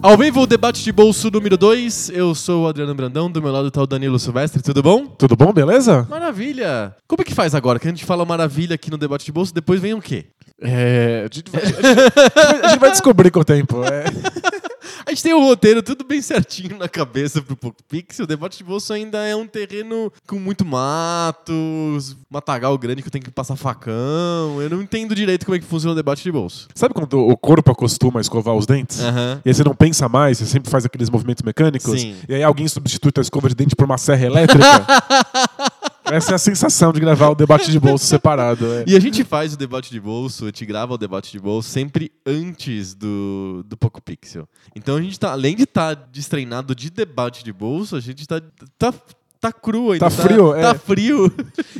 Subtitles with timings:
[0.00, 2.10] Ao vivo, o debate de bolso número 2.
[2.10, 5.04] Eu sou o Adriano Brandão, do meu lado tá o Danilo Silvestre, tudo bom?
[5.06, 6.06] Tudo bom, beleza?
[6.08, 6.96] Maravilha!
[7.06, 7.78] Como é que faz agora?
[7.78, 10.26] Que a gente fala maravilha aqui no debate de bolso, depois vem o quê?
[10.60, 11.78] É, a, gente vai, a gente-
[12.64, 13.82] a gente vai descobrir com o tempo.
[13.84, 14.04] é.
[15.06, 18.24] A gente tem o roteiro tudo bem certinho na cabeça pro Poco Pixel.
[18.24, 23.12] O debate de bolso ainda é um terreno com muito matos, matagal grande que eu
[23.12, 24.60] tenho que passar facão.
[24.60, 26.68] Eu não entendo direito como é que funciona o debate de bolso.
[26.74, 29.00] Sabe quando o corpo acostuma a escovar os dentes?
[29.00, 29.40] Aham.
[29.46, 31.98] E aí você não pensa mais, você sempre faz aqueles movimentos mecânicos.
[31.98, 32.14] Sim.
[32.28, 34.66] E aí alguém substitui a escova de dente por uma serra elétrica.
[36.10, 38.66] Essa é a sensação de gravar o debate de bolso separado.
[38.72, 38.84] é.
[38.86, 41.68] E a gente faz o debate de bolso, a gente grava o debate de bolso
[41.68, 44.48] sempre antes do, do Poco Pixel.
[44.74, 48.40] Então a gente tá, além de estar destreinado de debate de bolso, a gente tá,
[48.78, 48.92] tá,
[49.40, 50.08] tá cru ainda.
[50.08, 50.74] Tá frio, Tá é.
[50.74, 51.32] frio.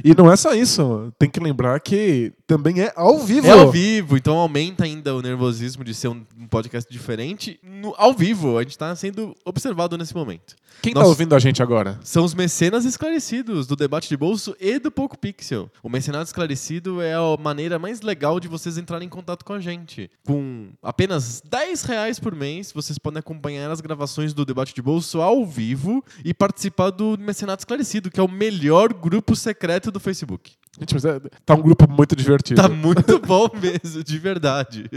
[0.04, 1.12] E não é só isso.
[1.18, 3.46] Tem que lembrar que também é ao vivo.
[3.46, 8.14] É ao vivo, então aumenta ainda o nervosismo de ser um, podcast diferente no- ao
[8.14, 8.56] vivo.
[8.56, 10.56] A gente tá sendo observado nesse momento.
[10.80, 11.04] Quem Nossa.
[11.04, 11.98] tá ouvindo a gente agora?
[12.02, 15.68] São os mecenas esclarecidos do debate de bolso e do Poco Pixel.
[15.82, 19.60] O mecenado esclarecido é a maneira mais legal de vocês entrarem em contato com a
[19.60, 20.10] gente.
[20.24, 25.20] Com apenas 10 reais por mês, vocês podem acompanhar as gravações do debate de bolso
[25.20, 30.52] ao vivo e participar do mecenado esclarecido, que é o melhor grupo secreto do Facebook.
[30.78, 32.37] Gente, mas é- tá um grupo muito divertido.
[32.54, 34.90] Tá muito bom mesmo, de verdade.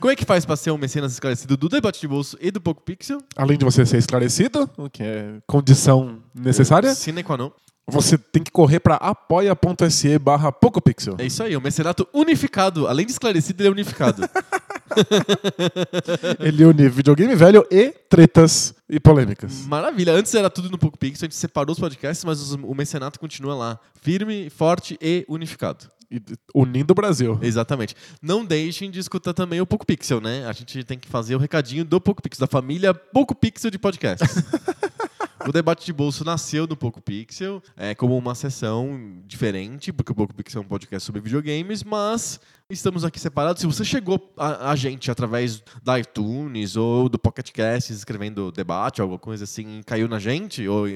[0.00, 2.60] Como é que faz pra ser um mecenas esclarecido do debate de bolso e do
[2.60, 3.18] Poco Pixel?
[3.36, 7.50] Além de você ser esclarecido, o que é condição necessária, Sine qua non.
[7.86, 11.16] você tem que correr para apoia.se barra PocoPixel.
[11.18, 12.86] É isso aí, o mecenato unificado.
[12.86, 14.22] Além de esclarecido, ele é unificado.
[16.38, 19.66] Ele une videogame velho e tretas e polêmicas.
[19.66, 20.12] Maravilha.
[20.12, 23.54] Antes era tudo no Poco Pixel, a gente separou os podcasts, mas o mecenato continua
[23.54, 23.78] lá.
[24.02, 25.86] Firme, forte e unificado.
[26.54, 27.38] Unindo o Brasil.
[27.42, 27.94] Exatamente.
[28.20, 30.46] Não deixem de escutar também o Poco Pixel, né?
[30.46, 33.78] A gente tem que fazer o recadinho do Poco Pixel, da família Poco Pixel de
[33.78, 34.36] podcasts.
[35.46, 40.14] O debate de bolso nasceu no Poco Pixel é, como uma sessão diferente, porque o
[40.14, 42.40] Poco Pixel é um podcast sobre videogames, mas
[42.70, 43.60] estamos aqui separados.
[43.60, 49.02] Se você chegou a, a gente através da iTunes ou do Pocket Cast escrevendo debate,
[49.02, 50.86] alguma coisa assim, caiu na gente, ou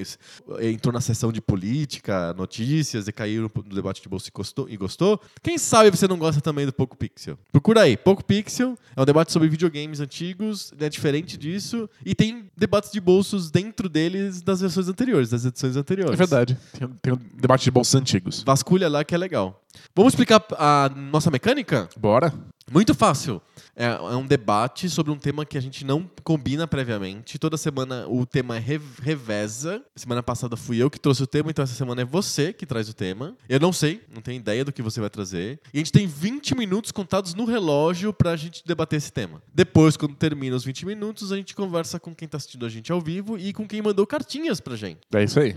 [0.61, 4.67] entrou na sessão de política, notícias e caiu no, no debate de bolso e gostou,
[4.67, 7.37] e gostou, quem sabe você não gosta também do Poco Pixel?
[7.51, 12.49] Procura aí, Poco Pixel é um debate sobre videogames antigos, é diferente disso, e tem
[12.57, 16.13] debates de bolsos dentro deles das versões anteriores, das edições anteriores.
[16.13, 16.57] É verdade.
[16.77, 18.43] Tem, tem um debate de bolsos antigos.
[18.43, 19.61] Vasculha lá que é legal.
[19.95, 21.89] Vamos explicar a nossa mecânica?
[21.97, 22.33] Bora?
[22.71, 23.41] Muito fácil.
[23.75, 27.37] É, é um debate sobre um tema que a gente não combina previamente.
[27.39, 29.81] Toda semana o tema é re- reveza.
[29.95, 32.89] Semana passada fui eu que trouxe o tema, então essa semana é você que traz
[32.89, 33.35] o tema.
[33.47, 35.59] Eu não sei, não tenho ideia do que você vai trazer.
[35.73, 39.41] E a gente tem 20 minutos contados no relógio pra gente debater esse tema.
[39.53, 42.91] Depois, quando termina os 20 minutos, a gente conversa com quem tá assistindo a gente
[42.91, 44.99] ao vivo e com quem mandou cartinhas pra gente.
[45.13, 45.55] É isso aí.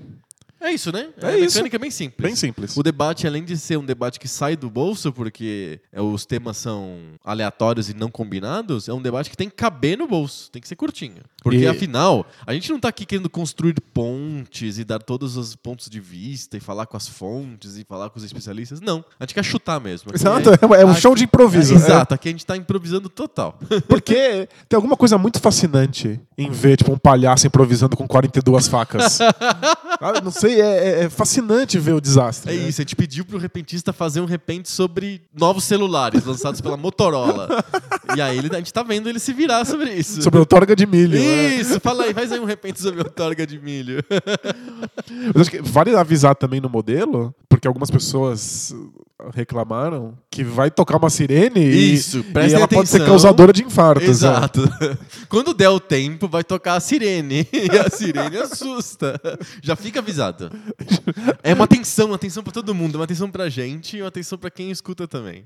[0.62, 1.08] É isso, né?
[1.20, 1.56] É a isso.
[1.56, 2.22] mecânica é bem simples.
[2.24, 2.76] Bem simples.
[2.76, 6.56] O debate, além de ser um debate que sai do bolso, porque é, os temas
[6.56, 10.62] são aleatórios e não combinados, é um debate que tem que caber no bolso, tem
[10.62, 11.22] que ser curtinho.
[11.42, 15.56] Porque, E- afinal, a gente não tá aqui querendo construir pontes e dar todos os
[15.56, 18.80] pontos de vista e falar com as fontes e falar com os especialistas.
[18.80, 19.04] Não.
[19.18, 20.10] A gente quer chutar mesmo.
[20.10, 21.72] Aqui Exato, é um aqui- show de improviso.
[21.74, 23.58] É, exato, aqui a gente tá improvisando total.
[23.68, 28.68] É, porque tem alguma coisa muito fascinante em ver tipo, um palhaço improvisando com 42
[28.68, 29.18] facas.
[30.04, 32.52] Ah, não sei, é, é- é fascinante ver o desastre.
[32.52, 32.68] É né?
[32.68, 37.48] isso, a gente pediu pro repentista fazer um repente sobre novos celulares lançados pela Motorola.
[38.16, 40.22] e aí ele- a gente tá vendo ele se virar sobre isso.
[40.22, 41.18] Sobre o torga de milho.
[41.18, 41.56] né?
[41.56, 44.04] Isso, fala aí, faz aí um repente sobre o torga de milho.
[45.34, 48.74] Mas acho que vale avisar também no modelo, porque algumas pessoas
[49.34, 53.12] reclamaram que vai tocar uma sirene e- Isso, e, prestem ela pode ser atenção.
[53.12, 54.04] causadora de infartos.
[54.06, 54.10] né?
[54.10, 54.62] Exato.
[55.28, 57.46] Quando der o tempo, vai tocar a sirene.
[57.52, 59.20] E a sirene assusta.
[59.62, 60.50] Já fica avisado.
[61.44, 64.38] É uma atenção, uma atenção pra todo mundo, uma atenção pra gente e uma atenção
[64.38, 65.44] pra quem escuta também.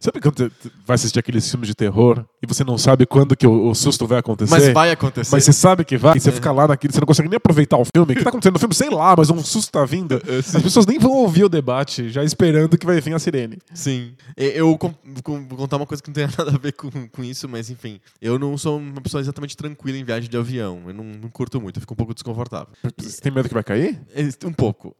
[0.00, 0.50] Sabe quando você
[0.86, 4.06] vai assistir aqueles filmes de terror e você não sabe quando que o, o susto
[4.06, 4.50] vai acontecer?
[4.50, 5.34] Mas vai acontecer.
[5.34, 7.76] Mas você sabe que vai, e você fica lá naquilo, você não consegue nem aproveitar
[7.78, 8.12] o filme.
[8.12, 8.74] O que tá acontecendo no filme?
[8.74, 10.14] Sei lá, mas um susto tá vindo.
[10.26, 13.58] É, As pessoas nem vão ouvir o debate, já esperando que vai vir a sirene.
[13.72, 14.03] Sim.
[14.04, 14.16] Sim.
[14.36, 16.90] E- Eu com- com- vou contar uma coisa que não tem nada a ver com,
[17.08, 18.00] com isso, mas enfim.
[18.20, 20.82] Eu não sou uma pessoa exatamente tranquila em viagem de avião.
[20.86, 22.68] Eu não, não curto muito, eu fico um pouco desconfortável.
[22.98, 24.00] Você tem medo que vai cair?
[24.14, 24.94] É, Um pouco.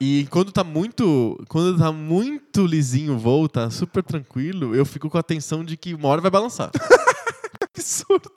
[0.22, 1.42] e quando tá muito.
[1.48, 5.76] Quando tá muito lisinho o voo, tá super tranquilo, eu fico com a tensão de
[5.76, 6.70] que uma hora vai balançar.
[7.74, 8.30] Absurdo.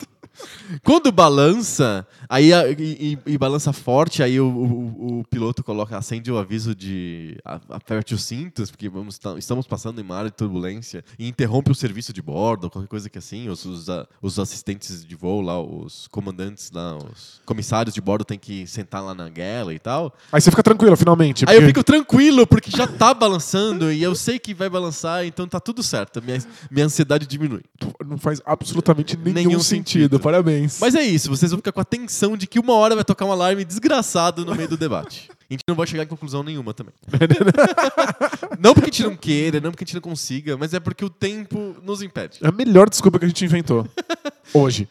[0.84, 5.98] Quando balança, aí a- e, e- e balança forte, aí o, o- o piloto coloca,
[5.98, 10.16] acende o aviso de a- aperte os cintos, porque vamos, tá- estamos passando em uma
[10.18, 13.88] área de turbulência, e interrompe o serviço de bordo, qualquer coisa que assim, os, os,
[14.22, 19.04] os assistentes de voo lá, os comandantes lá, os comissários de bordo tem que sentar
[19.04, 20.14] lá na guela e tal.
[20.32, 21.46] Aí você fica tranquilo, finalmente.
[21.48, 25.26] Aí eu porque- fico tranquilo, porque já tá balançando e eu sei que vai balançar,
[25.26, 26.22] então tá tudo certo.
[26.22, 26.40] Minha,
[26.72, 27.62] minha ansiedade diminui.
[28.06, 29.66] Não faz absolutamente nenhum, Nenhum sentido.
[29.96, 30.20] sentido.
[30.26, 30.80] Parabéns.
[30.82, 33.26] Mas é isso, vocês vão ficar com a tensão de que uma hora vai tocar
[33.26, 35.30] um alarme desgraçado no meio do debate.
[35.30, 36.96] A gente não vai chegar em conclusão nenhuma também.
[38.58, 41.06] não porque a gente não queira, não porque a gente não consiga, mas é porque
[41.06, 42.40] o tempo nos impede.
[42.42, 43.88] É a melhor desculpa que a gente inventou.
[44.52, 44.90] Hoje.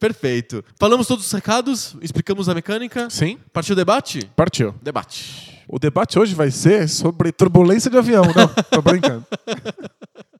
[0.00, 0.64] Perfeito.
[0.80, 3.08] Falamos todos os recados, explicamos a mecânica.
[3.10, 3.38] Sim?
[3.52, 4.28] Partiu o debate?
[4.34, 4.74] Partiu.
[4.82, 5.62] Debate.
[5.68, 8.24] O debate hoje vai ser sobre turbulência de avião.
[8.24, 9.24] Não, tô brincando.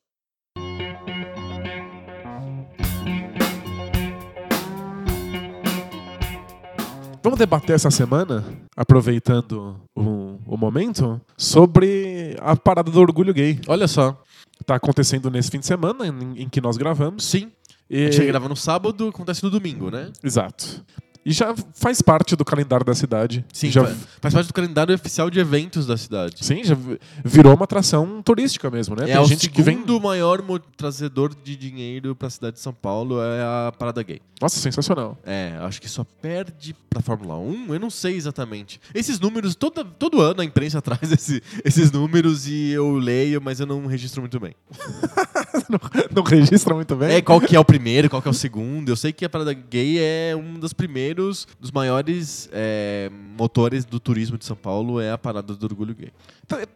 [7.24, 8.44] Vamos debater essa semana,
[8.76, 13.58] aproveitando o, o momento, sobre a parada do orgulho gay.
[13.66, 14.22] Olha só.
[14.66, 17.24] Tá acontecendo nesse fim de semana em, em que nós gravamos.
[17.24, 17.50] Sim.
[17.88, 18.08] E...
[18.08, 20.12] A gente grava no sábado, acontece no domingo, né?
[20.22, 20.84] Exato.
[21.24, 23.44] E já faz parte do calendário da cidade.
[23.52, 26.36] Sim, já, fa- faz parte do calendário oficial de eventos da cidade.
[26.44, 29.04] sim, já vi- virou uma atração turística mesmo, né?
[29.10, 29.76] É Tem o gente que vem.
[29.76, 30.42] segundo maior
[30.76, 34.20] trazedor de dinheiro pra cidade de São Paulo é a parada gay.
[34.40, 35.16] Nossa, sensacional.
[35.24, 38.78] É, acho que só perde pra Fórmula 1, eu não sei exatamente.
[38.94, 43.60] Esses números, toda, todo ano a imprensa traz esse- esses números e eu leio, mas
[43.60, 44.54] eu não registro muito bem.
[45.70, 45.80] não,
[46.14, 47.12] não registra muito bem?
[47.16, 48.88] É, qual que é o primeiro, qual que é o segundo.
[48.90, 53.98] Eu sei que a parada gay é um dos primeiros, dos maiores é, motores do
[54.00, 56.10] turismo de São Paulo, é a parada do orgulho gay.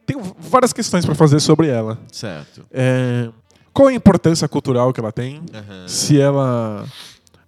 [0.06, 1.99] Tenho várias questões pra fazer sobre ela.
[2.11, 2.64] Certo.
[2.73, 3.29] É,
[3.73, 5.43] qual a importância cultural que ela tem?
[5.52, 5.87] Aham.
[5.88, 6.87] Se ela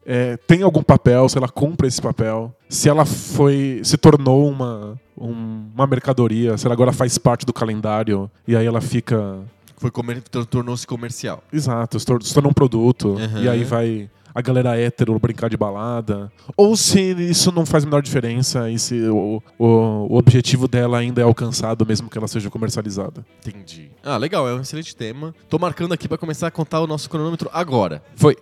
[0.05, 4.99] é, tem algum papel, se ela cumpre esse papel, se ela foi, se tornou uma,
[5.17, 9.39] um- uma mercadoria, se ela agora faz parte do calendário e aí ela fica
[9.77, 11.43] Foi comer, tor- tornou-se comercial.
[11.53, 13.43] Exato, se tor- se torna um produto Uhum.
[13.43, 16.31] e aí vai a galera hétero brincar de balada.
[16.56, 20.99] Ou se isso não faz a menor diferença e se o, o, o objetivo dela
[20.99, 23.25] ainda é alcançado mesmo que ela seja comercializada.
[23.47, 23.91] Entendi.
[24.03, 25.35] Ah, legal, é um excelente tema.
[25.49, 28.03] Tô marcando aqui pra começar a contar o nosso cronômetro agora.
[28.15, 28.37] Foi.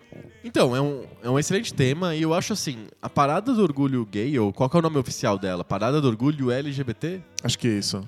[0.48, 4.06] Então, é um, é um excelente tema e eu acho assim, a parada do orgulho
[4.10, 5.62] gay, ou qual que é o nome oficial dela?
[5.62, 7.20] Parada do orgulho LGBT?
[7.44, 8.02] Acho que é isso.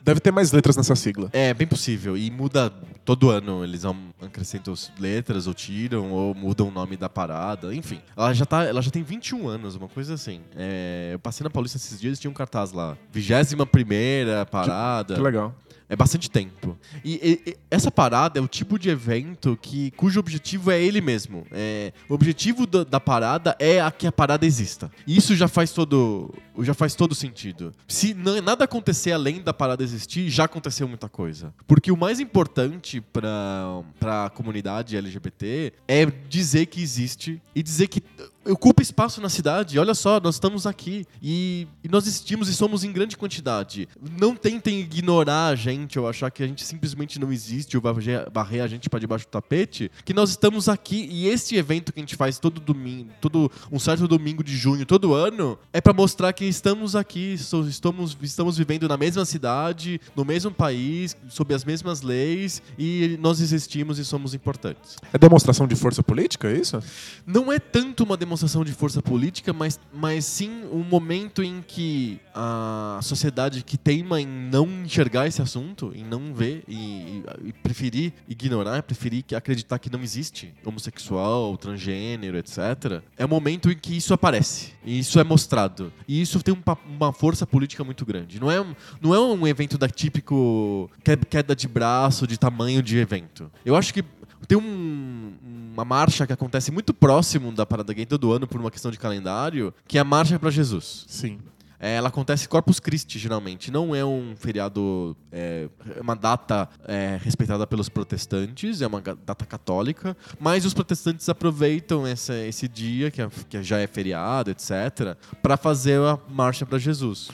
[0.00, 1.28] Deve ter mais letras nessa sigla.
[1.32, 2.16] É, bem possível.
[2.16, 2.72] E muda
[3.04, 3.64] todo ano.
[3.64, 7.74] Eles am- acrescentam as letras, ou tiram, ou mudam o nome da parada.
[7.74, 10.40] Enfim, ela já, tá, ela já tem 21 anos, uma coisa assim.
[10.56, 12.96] É, eu passei na Paulista esses dias e tinha um cartaz lá.
[13.12, 15.14] 21 primeira parada.
[15.16, 15.52] Que legal.
[15.90, 16.78] É bastante tempo.
[17.04, 21.44] E, e- essa parada é o tipo de evento que cujo objetivo é ele mesmo.
[21.50, 24.88] É, o objetivo da, da parada é a que a parada exista.
[25.04, 27.72] E isso já faz todo já faz todo sentido.
[27.88, 31.52] Se nada acontecer além da parada existir, já aconteceu muita coisa.
[31.66, 38.02] Porque o mais importante para a comunidade LGBT é dizer que existe e dizer que
[38.44, 39.78] ocupa espaço na cidade.
[39.78, 43.86] Olha só, nós estamos aqui e, e nós existimos e somos em grande quantidade.
[44.18, 48.26] Não tentem ignorar a gente ou achar que a gente simplesmente não existe ou varrer
[48.32, 52.00] varrer a gente para debaixo do tapete, que nós estamos aqui e este evento que
[52.00, 55.92] a gente faz todo domingo, todo um certo domingo de junho, todo ano, é para
[55.92, 61.52] mostrar que estamos aqui, so- estamos estamos vivendo na mesma cidade, no mesmo país, sob
[61.54, 66.56] as mesmas leis e nós existimos e somos importantes É demonstração de força política, é
[66.58, 66.82] isso?
[67.26, 68.29] não é tanto uma demonstração
[68.64, 74.26] de força política, mas, mas sim um momento em que a sociedade que teima em
[74.26, 79.90] não enxergar esse assunto, em não ver e, e- preferir ignorar, preferir que- acreditar que
[79.90, 84.72] não existe homossexual, transgênero, etc., é o momento em que isso aparece.
[84.84, 85.92] E isso é mostrado.
[86.06, 88.38] E isso tem um uma força política muito grande.
[88.40, 92.82] Não é um, não é um evento da típico que- queda de braço, de tamanho
[92.82, 93.50] de evento.
[93.64, 94.04] Eu acho que
[94.46, 95.32] tem um-
[95.74, 98.98] uma marcha que acontece muito próximo da Parada Gay todo ano por uma questão de
[98.98, 101.04] calendário, que é a Marcha para Jesus.
[101.08, 101.38] Sim.
[101.82, 103.70] É, ela acontece Corpus Christi, geralmente.
[103.70, 105.66] Não é um feriado, é
[105.96, 112.06] é uma data é, respeitada pelos protestantes, é uma data católica, mas os protestantes aproveitam
[112.06, 116.76] essa- esse dia, que, é- que já é feriado, etc., para fazer a Marcha para
[116.78, 117.30] Jesus.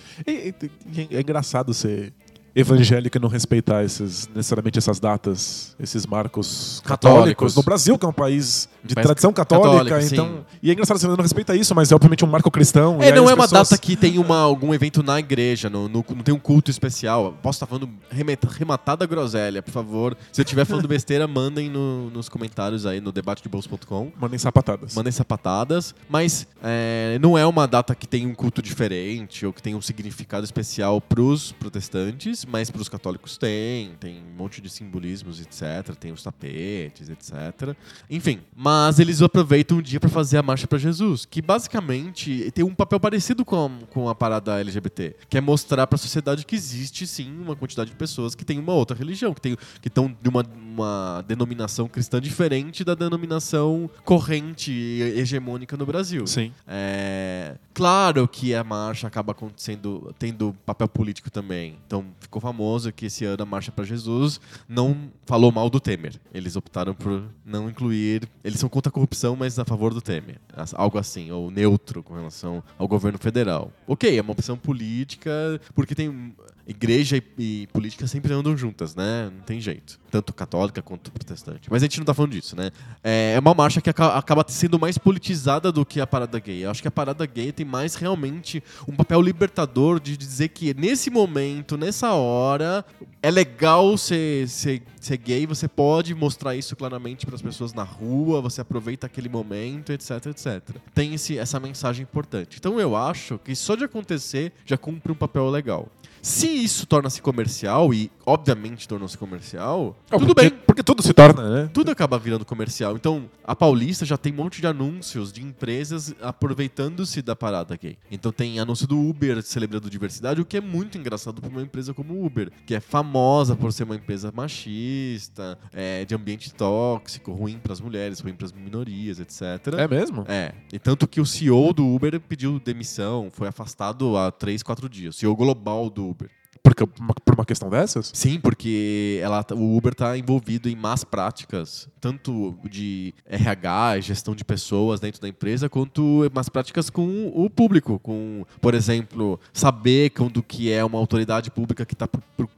[1.10, 2.12] É engraçado você
[2.60, 7.16] evangélica não respeitar esses, necessariamente essas datas, esses marcos Católicos.
[7.16, 7.56] católicos.
[7.56, 10.14] No Brasil, que é um país de Mas tradição católica, católica, sim.
[10.14, 10.46] então.
[10.62, 13.02] E é engraçado, você não respeita isso, mas é obviamente um marco cristão.
[13.02, 16.04] É, não é uma pessoas- data que tem uma, algum evento na igreja, no, no-
[16.08, 17.34] não tem um culto especial.
[17.42, 20.16] Posso estar falando remeta- rematada groselha, por favor.
[20.32, 24.12] Se eu estiver falando besteira, mandem no- nos comentários aí no debatedebolso.com.
[24.18, 24.94] Mandem sapatadas.
[24.94, 29.60] Mandem sapatadas, mas é, não é uma data que tem um culto diferente ou que
[29.62, 35.40] tem um significado especial pros protestantes, mas pros católicos tem, tem um monte de simbolismos,
[35.40, 35.94] etc.
[35.98, 37.76] Tem os tapetes, etc.
[38.08, 42.64] Enfim, mas eles aproveitam o dia para fazer a marcha para Jesus, que basicamente tem
[42.64, 46.44] um papel parecido com a, com a parada LGBT, que é mostrar para a sociedade
[46.44, 49.88] que existe sim uma quantidade de pessoas que tem uma outra religião, que tem que
[49.88, 56.26] estão de uma, uma denominação cristã diferente da denominação corrente e hegemônica no Brasil.
[56.26, 56.52] Sim.
[56.66, 61.78] É, claro que a marcha acaba acontecendo, tendo papel político também.
[61.86, 66.14] Então ficou famoso que esse ano a Marcha para Jesus não falou mal do Temer.
[66.32, 68.28] Eles optaram por não incluir.
[68.42, 70.40] Eles são contra a corrupção, mas a favor do Temer.
[70.74, 73.72] Algo assim, ou neutro com relação ao governo federal.
[73.86, 75.30] Ok, é uma opção política,
[75.74, 76.34] porque tem.
[76.66, 79.30] Igreja e, e política sempre andam juntas, né?
[79.32, 79.98] Não tem jeito.
[80.10, 81.68] Tanto católica quanto protestante.
[81.70, 82.70] Mas a gente não tá falando disso, né?
[83.04, 86.64] É é uma marcha que aca- acaba sendo mais politizada do que a parada gay.
[86.64, 90.72] Eu acho que a parada gay tem mais realmente um papel libertador de dizer que
[90.74, 92.84] nesse momento, nessa hora,
[93.22, 97.82] é legal ser, ser, ser gay, você pode mostrar isso claramente para as pessoas na
[97.82, 100.62] rua, você aproveita aquele momento, etc, etc.
[100.94, 102.56] Tem esse, essa mensagem importante.
[102.58, 105.88] Então eu acho que só de acontecer já cumpre um papel legal.
[106.26, 110.60] Se isso torna-se comercial, e obviamente tornou-se comercial, tudo porque, bem.
[110.66, 111.70] Porque tudo se torna, né?
[111.72, 112.96] Tudo acaba virando comercial.
[112.96, 117.96] Então, a Paulista já tem um monte de anúncios de empresas aproveitando-se da parada gay.
[118.10, 121.94] Então tem anúncio do Uber celebrando diversidade, o que é muito engraçado para uma empresa
[121.94, 127.32] como o Uber, que é famosa por ser uma empresa machista, é, de ambiente tóxico,
[127.32, 129.74] ruim para as mulheres, ruim para as minorias, etc.
[129.78, 130.24] É mesmo?
[130.28, 134.88] É, e tanto que o CEO do Uber pediu demissão, foi afastado há 3, 4
[134.88, 135.16] dias.
[135.16, 136.30] CEO global do Uber.
[136.62, 138.10] Porque, por uma questão dessas?
[138.14, 144.34] Sim, porque ela, tá- o Uber está envolvido em más práticas, tanto de RH, gestão
[144.34, 147.98] de pessoas dentro da empresa, quanto más práticas com o público.
[148.00, 152.08] Com, por exemplo, saber quando que é uma autoridade pública que está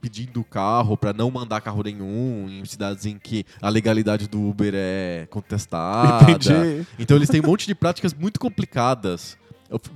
[0.01, 4.73] pedindo carro para não mandar carro nenhum em cidades em que a legalidade do Uber
[4.75, 6.31] é contestada.
[6.31, 6.85] Entendi.
[6.97, 9.37] Então eles têm um monte de práticas muito complicadas.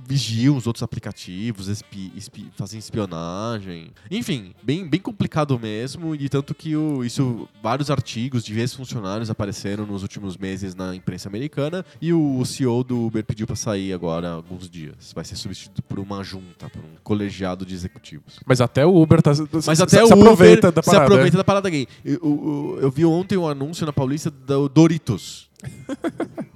[0.06, 3.90] Vigiam os outros aplicativos, espi- espi- fazem espionagem.
[4.10, 6.14] Enfim, bem, bem complicado mesmo.
[6.14, 11.28] E tanto que o- isso, vários artigos de ex-funcionários apareceram nos últimos meses na imprensa
[11.28, 11.84] americana.
[12.00, 15.12] E o CEO do Uber pediu para sair agora há alguns dias.
[15.14, 18.38] Vai ser substituído por uma junta, por um colegiado de executivos.
[18.46, 19.32] Mas até o Uber tá.
[19.52, 21.04] Mas se, até se o aproveita Uber da se parada.
[21.06, 21.86] aproveita da parada gay.
[22.04, 25.48] Eu, eu- eu vi ontem um anúncio na Paulista do Doritos.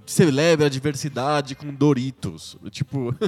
[0.07, 2.57] Celebra a diversidade com Doritos.
[2.71, 3.15] Tipo,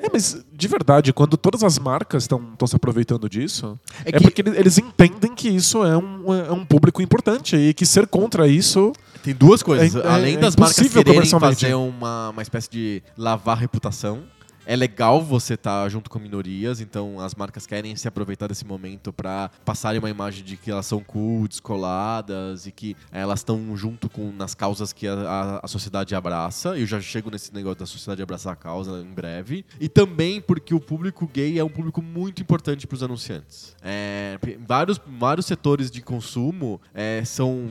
[0.00, 4.20] É, mas de verdade, quando todas as marcas estão se aproveitando disso, É é, que-
[4.20, 8.06] porque ele- eles entendem que isso é um, é um público importante e que ser
[8.06, 8.92] contra isso.
[9.24, 9.96] tem duas coisas.
[9.96, 14.22] É- Além é das marcas quererem fazer uma, uma espécie de lavar reputação.
[14.70, 19.10] É legal você estar junto com minorias, então as marcas querem se aproveitar desse momento
[19.14, 24.10] para passarem uma imagem de que elas são cool, descoladas e que elas estão junto
[24.10, 26.76] com nas causas que a, a- a sociedade abraça.
[26.78, 29.64] Eu já chego nesse negócio da sociedade abraçar a causa em breve.
[29.80, 33.74] E também porque o público gay é um público muito importante para os anunciantes.
[33.82, 37.70] É, vários, vários setores de consumo é, são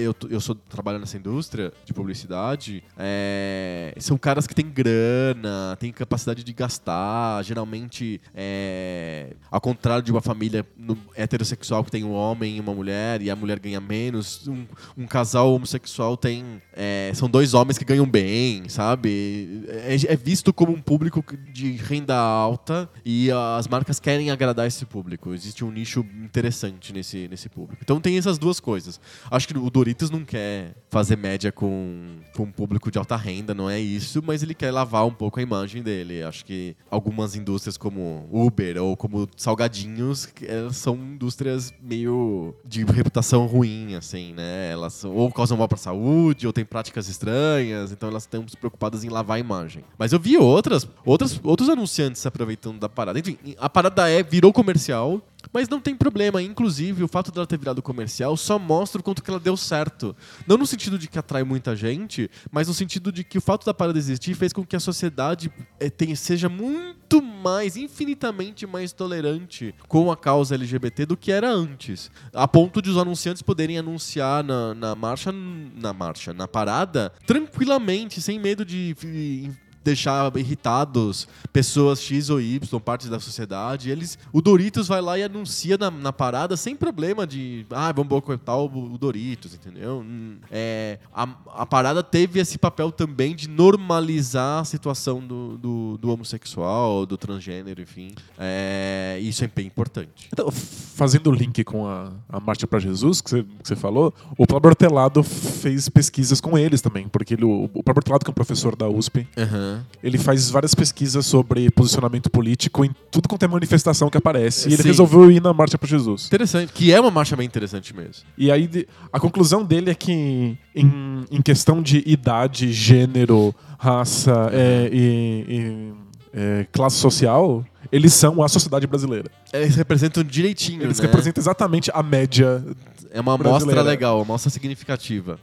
[0.00, 5.92] eu, eu sou trabalho nessa indústria de publicidade, é, são caras que têm grana, têm
[5.92, 12.12] capacidade de gastar, geralmente é, ao contrário de uma família no- heterossexual que tem um
[12.12, 14.64] homem e uma mulher e a mulher ganha menos, um,
[14.96, 19.64] um casal homossexual tem é, são dois homens que ganham bem, sabe?
[19.68, 24.84] É, é visto como um público de renda alta e as marcas querem agradar esse
[24.86, 25.34] público.
[25.34, 27.82] Existe um nicho interessante nesse, nesse público.
[27.82, 29.00] Então tem essas duas coisas.
[29.30, 33.54] Acho que o Doritos não quer fazer média com, com um público de alta renda,
[33.54, 36.22] não é isso, mas ele quer lavar um pouco a imagem dele.
[36.22, 43.46] Acho que algumas indústrias como Uber ou como Salgadinhos eh, são indústrias meio de reputação
[43.46, 44.70] ruim, assim, né?
[44.70, 49.08] Elas ou causam mal pra saúde, ou têm práticas estranhas, então elas estão preocupadas em
[49.08, 49.82] lavar a imagem.
[49.96, 53.18] Mas eu vi outras, outras outros anunciantes se aproveitando da parada.
[53.18, 56.42] Enfim, a parada é virou comercial Mas não tem problema.
[56.42, 60.14] Inclusive, o fato dela ter virado comercial só mostra o quanto que ela deu certo.
[60.46, 63.64] Não no sentido de que atrai muita gente, mas no sentido de que o fato
[63.64, 68.92] da parada existir fez com que a sociedade eh, tenha, seja muito mais, infinitamente mais
[68.92, 72.10] tolerante com a causa LGBT do que era antes.
[72.32, 78.20] A ponto de os anunciantes poderem anunciar na, na marcha, na marcha, na parada, tranquilamente,
[78.20, 79.50] sem medo de de
[79.84, 83.90] deixar irritados pessoas X ou Y, partes da sociedade.
[83.90, 88.08] Eles, o Doritos vai lá e anuncia na, na parada sem problema de, ah, vamos
[88.08, 90.04] boicotar o, o Doritos, entendeu?
[90.50, 96.10] É, a, a parada teve esse papel também de normalizar a situação do, do, do
[96.10, 98.12] homossexual, do transgênero, enfim.
[98.38, 100.28] É, isso é bem importante.
[100.32, 104.70] Então, fazendo o link com a, a Marcha para Jesus, que você, falou, o Pablo
[104.70, 108.34] Hortelado fez pesquisas com eles também, porque ele, o, o Pablo Hortelado, que é um
[108.34, 109.26] professor da USP,
[109.72, 109.86] Aham.
[110.02, 114.68] ele faz várias pesquisas sobre posicionamento político em tudo quanto é manifestação que aparece.
[114.68, 114.88] E ele Sim.
[114.88, 116.26] resolveu ir na Marcha para Jesus.
[116.26, 118.24] Interessante, que é uma marcha bem interessante mesmo.
[118.36, 124.88] E aí a conclusão dele é que em, em questão de idade, gênero, raça é,
[124.92, 125.92] e, e,
[126.32, 129.30] é, classe social, eles são a sociedade brasileira.
[129.52, 131.06] Eles representam direitinho, Eles né?
[131.06, 132.64] representam exatamente a média.
[133.10, 135.38] É uma amostra legal, uma amostra significativa.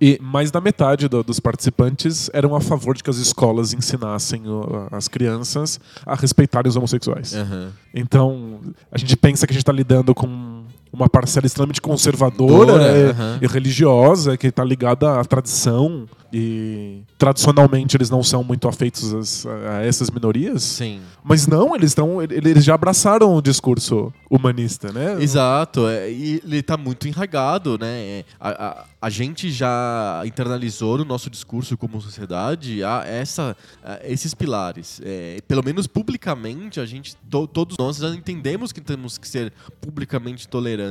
[0.00, 4.42] E mais da metade do- dos participantes eram a favor de que as escolas ensinassem
[4.48, 7.34] o- as crianças a respeitarem os homossexuais.
[7.34, 7.70] Aham.
[7.94, 8.60] Então,
[8.90, 10.63] a gente pensa que a gente está lidando com
[10.94, 13.38] uma parcela extremamente conservadora Dora, e, aham.
[13.42, 16.06] e religiosa, que está ligada à tradição.
[16.36, 20.64] E tradicionalmente eles não são muito afeitos às- a, essas minorias.
[20.64, 21.00] Sim.
[21.22, 22.20] Mas não, eles estão.
[22.20, 25.22] Eles já abraçaram o discurso humanista, né?
[25.22, 27.86] Exato, é, e ele tá muito enraigado, né?
[27.86, 34.00] É, A, a, a gente já internalizou no nosso discurso como sociedade a, essa, a,
[34.04, 35.00] esses pilares.
[35.04, 39.52] É, pelo menos publicamente, a gente, to- todos nós já entendemos que temos que ser
[39.80, 40.83] publicamente tolerantes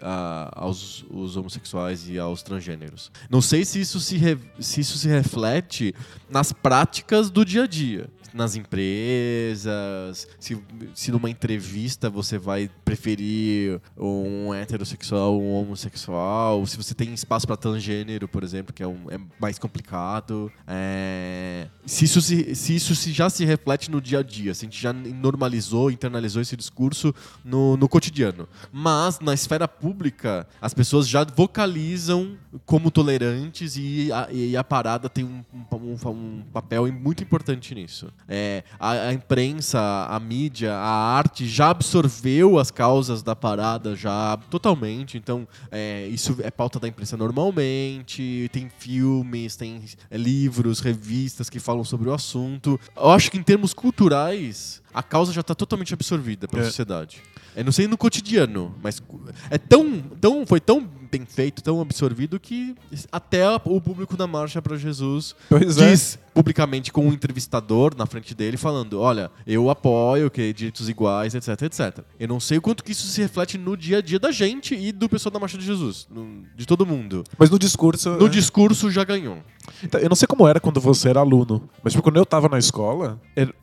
[0.00, 3.10] a- aos os homossexuais e aos transgêneros.
[3.30, 5.94] Não sei se isso se, re- se isso se reflete
[6.30, 8.08] nas práticas do dia a dia.
[8.34, 10.58] Nas empresas, se,
[10.92, 17.46] se numa entrevista você vai preferir um heterossexual ou um homossexual, se você tem espaço
[17.46, 20.50] para transgênero, por exemplo, que é, um- é mais complicado.
[20.66, 24.64] É, se, isso se, se isso se já se reflete no dia a dia, se
[24.64, 27.14] a gente já normalizou, internalizou esse discurso
[27.44, 28.48] no, no cotidiano.
[28.72, 32.36] Mas na esfera pública, as pessoas já vocalizam
[32.66, 38.08] como tolerantes e a, e a parada tem um, um- um papel muito importante nisso.
[38.28, 44.38] É, a, a imprensa, a mídia, a arte já absorveu as causas da parada já
[44.50, 45.18] totalmente.
[45.18, 48.48] Então, é, isso é pauta da imprensa normalmente.
[48.52, 52.78] Tem filmes, tem é, livros, revistas que falam sobre o assunto.
[52.96, 56.66] Eu acho que em termos culturais, a causa já está totalmente absorvida pela É.
[56.66, 57.20] sociedade.
[57.56, 59.02] Eu não sei no cotidiano, mas
[59.50, 62.74] é tão, tão, foi tão bem feito, tão absorvido que
[63.12, 65.90] até o público da Marcha para Jesus Pois é.
[65.90, 71.34] diz publicamente com um entrevistador na frente dele falando: Olha, eu apoio que direitos iguais,
[71.34, 72.00] etc, etc.
[72.18, 74.74] Eu não sei o quanto que isso se reflete no dia a dia da gente
[74.74, 76.08] e do pessoal da Marcha de Jesus,
[76.56, 77.22] de todo mundo.
[77.38, 78.10] Mas no discurso.
[78.10, 78.28] No é.
[78.28, 79.38] discurso já ganhou.
[79.82, 82.48] Então, eu não sei como era quando você era aluno, mas tipo, quando eu tava
[82.48, 83.54] na escola, era-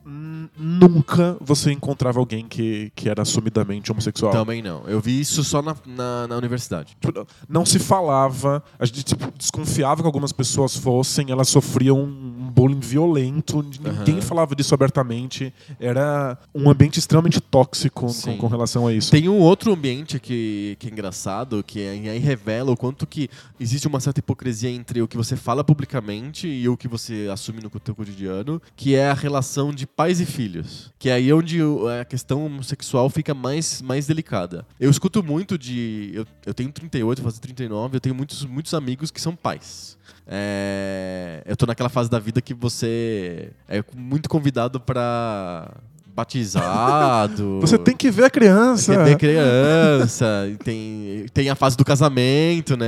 [0.57, 4.31] nunca você encontrava alguém que, que era assumidamente homossexual.
[4.31, 4.83] Também não.
[4.87, 6.95] Eu vi isso só na, na, na universidade.
[6.99, 12.05] Tipo, não se falava, a gente tipo, desconfiava que algumas pessoas fossem, elas sofriam
[12.51, 14.21] bullying violento, ninguém Aham.
[14.21, 19.09] falava disso abertamente, era um ambiente extremamente tóxico com, com relação a isso.
[19.09, 23.29] Tem um outro ambiente que, que é engraçado, que aí aí revela o quanto que
[23.59, 27.61] existe uma certa hipocrisia entre o que você fala publicamente e o que você assume
[27.61, 30.91] no teu cotidiano, que é a relação de pais e filhos.
[30.99, 31.59] Que é aí onde
[31.99, 34.65] a questão homossexual fica mais, mais delicada.
[34.79, 36.11] Eu escuto muito de...
[36.13, 39.97] Eu, eu tenho 38, vou fazer 39, eu tenho muitos, muitos amigos que são pais.
[40.27, 45.69] É, eu tô naquela fase da vida que você é muito convidado pra
[46.13, 47.59] batizado.
[47.63, 48.93] Você tem que ver a criança.
[48.93, 52.87] Quer ter criança, e tem, tem a fase do casamento, né?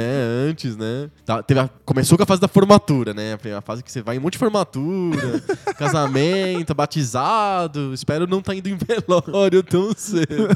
[0.50, 1.10] Antes, né?
[1.26, 3.38] Tá, teve a- começou com a fase da formatura, né?
[3.58, 5.42] A fase que você vai em um monte de formatura,
[5.80, 7.94] casamento, batizado.
[7.94, 10.50] Espero não estar indo em velório tão cedo.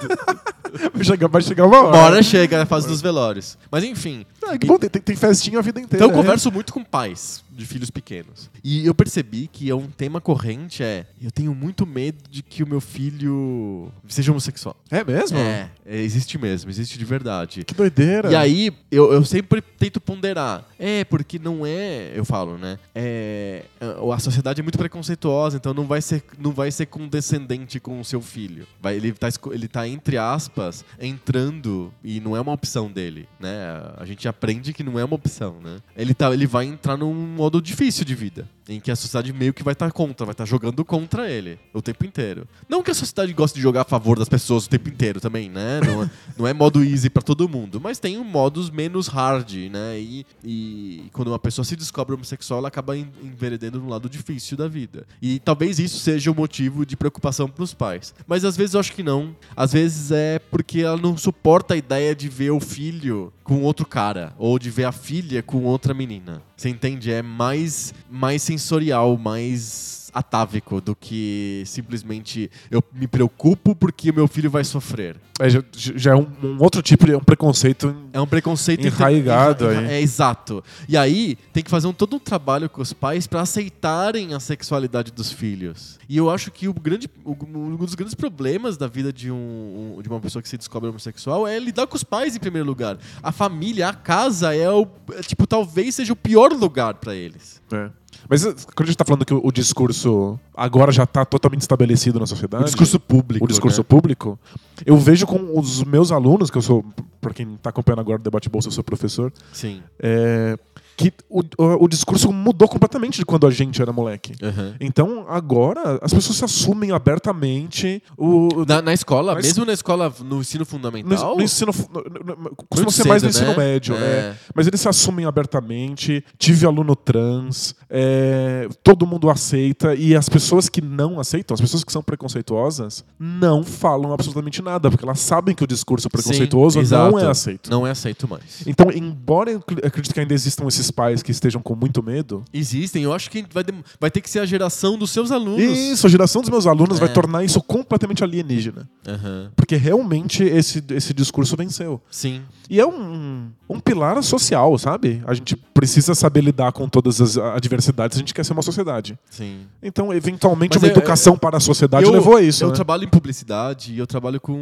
[0.93, 1.97] Vai chegar, vai chegar uma hora.
[1.97, 3.57] Hora chega a fase dos velórios.
[3.71, 4.25] Mas enfim.
[4.43, 6.03] Ah, que bom, tem, tem- tem festinha a vida inteira.
[6.05, 6.21] Então eu né?
[6.21, 8.49] converso muito com pais de filhos pequenos.
[8.63, 12.63] E eu percebi que é um tema corrente é eu tenho muito medo de que
[12.63, 14.75] o meu filho seja homossexual.
[14.89, 15.37] É mesmo?
[15.37, 17.63] É, é, existe mesmo, existe de verdade.
[17.63, 18.31] Que doideira.
[18.31, 20.65] E aí, eu, eu sempre tento ponderar.
[20.79, 22.11] É, porque não é.
[22.15, 22.77] Eu falo, né?
[22.95, 27.99] É, a sociedade é muito preconceituosa, então não vai ser, não vai ser condescendente com
[27.99, 28.67] o seu filho.
[28.81, 33.27] Vai, ele, tá, ele tá, entre aspas, aspas, entrando e não é uma opção dele,
[33.39, 33.49] né?
[33.97, 35.79] A gente aprende que não é uma opção, né?
[35.95, 39.53] Ele, tá, ele vai entrar num modo difícil de vida, em que a sociedade meio
[39.53, 42.47] que vai estar contra, vai estar jogando contra ele o tempo inteiro.
[42.67, 45.49] Não que a sociedade goste de jogar a favor das pessoas o tempo inteiro também,
[45.49, 45.79] né?
[45.85, 49.51] Não, é- não é modo easy pra todo mundo, mas tem um modos menos hard,
[49.71, 49.99] né?
[49.99, 54.57] E, e quando uma pessoa se descobre homossexual, ela acaba en- enveredando no lado difícil
[54.57, 55.05] da vida.
[55.21, 58.13] E talvez isso seja o motivo de preocupação pros pais.
[58.27, 59.35] Mas às vezes eu acho que não.
[59.55, 63.85] Às vezes é porque ela não suporta a ideia de ver o filho com outro
[63.85, 66.41] cara ou de ver a filha com outra menina.
[66.55, 67.11] Você entende?
[67.11, 74.49] É mais mais sensorial, mais atávico do que simplesmente eu me preocupo porque meu filho
[74.49, 75.15] vai sofrer.
[75.39, 77.95] É, já, já é um, um outro tipo de é um preconceito.
[78.11, 79.95] É um preconceito Enraigado enra- enra- aí.
[79.97, 80.63] É exato.
[80.89, 84.39] E aí tem que fazer um, todo um trabalho com os pais para aceitarem a
[84.39, 85.99] sexualidade dos filhos.
[86.09, 89.97] E eu acho que o grande, o- um dos grandes problemas da vida de, um,
[89.97, 92.65] um- de uma pessoa que se descobre homossexual é lidar com os pais em primeiro
[92.65, 92.97] lugar.
[93.21, 97.61] A família, a casa é o é, tipo talvez seja o pior lugar para eles.
[97.71, 97.89] É.
[98.29, 101.61] Mas eh, quando a gente tá falando que o, o discurso agora já tá totalmente
[101.61, 102.63] estabelecido na sociedade.
[102.63, 103.45] O discurso público.
[103.45, 103.85] o discurso né?
[103.87, 104.39] público,
[104.85, 106.85] eu vejo com os meus alunos, que eu sou,
[107.19, 109.81] pra quem tá acompanhando agora o debate bolsa, eu sou professor, Sim.
[109.99, 110.57] é,
[110.97, 114.33] que o, o, o discurso mudou completamente de quando a gente era moleque.
[114.41, 114.75] Aham.
[114.81, 118.01] Então, agora, as pessoas se assumem abertamente.
[118.17, 121.37] O, Na, na escola, Mas- mesmo na escola, no ensino no, fundamental.
[121.37, 121.71] no ensino.
[121.71, 123.71] fu- no- no- no- costuma ser mais no cedo, ensino né?
[123.73, 123.95] médio.
[123.95, 123.99] É.
[123.99, 124.35] é.
[124.55, 126.23] Mas eles se assumem abertamente.
[126.37, 127.75] Tive aluno trans.
[127.89, 129.93] é, todo mundo aceita.
[129.95, 134.89] E as pessoas que não aceitam, as pessoas que são preconceituosas, não falam absolutamente nada.
[134.89, 137.69] Porque elas sabem que o discurso preconceituoso Sim, não é aceito.
[137.69, 138.63] Não é aceito mais.
[138.65, 142.43] Então, embora eu acre- acredite que ainda existam esses pais que estejam com muito medo,
[142.53, 143.63] Existem, eu acho que vai,
[143.99, 145.61] vai ter que ser a geração dos seus alunos.
[145.77, 147.11] isso, a geração dos meus alunos vai É.
[147.13, 148.89] tornar isso completamente alienígena.
[149.07, 149.51] Aham.
[149.55, 152.01] Porque realmente esse, esse discurso venceu.
[152.11, 152.41] Sim.
[152.69, 155.21] E é um, um pilar social, sabe?
[155.25, 159.17] A gente precisa saber lidar com todas as adversidades a gente quer ser uma sociedade.
[159.29, 159.61] Sim.
[159.81, 162.63] Então, eventualmente, Mas uma é- educação para a sociedade eu, levou a isso.
[162.63, 162.75] Eu né?
[162.75, 164.57] trabalho em publicidade e eu trabalho com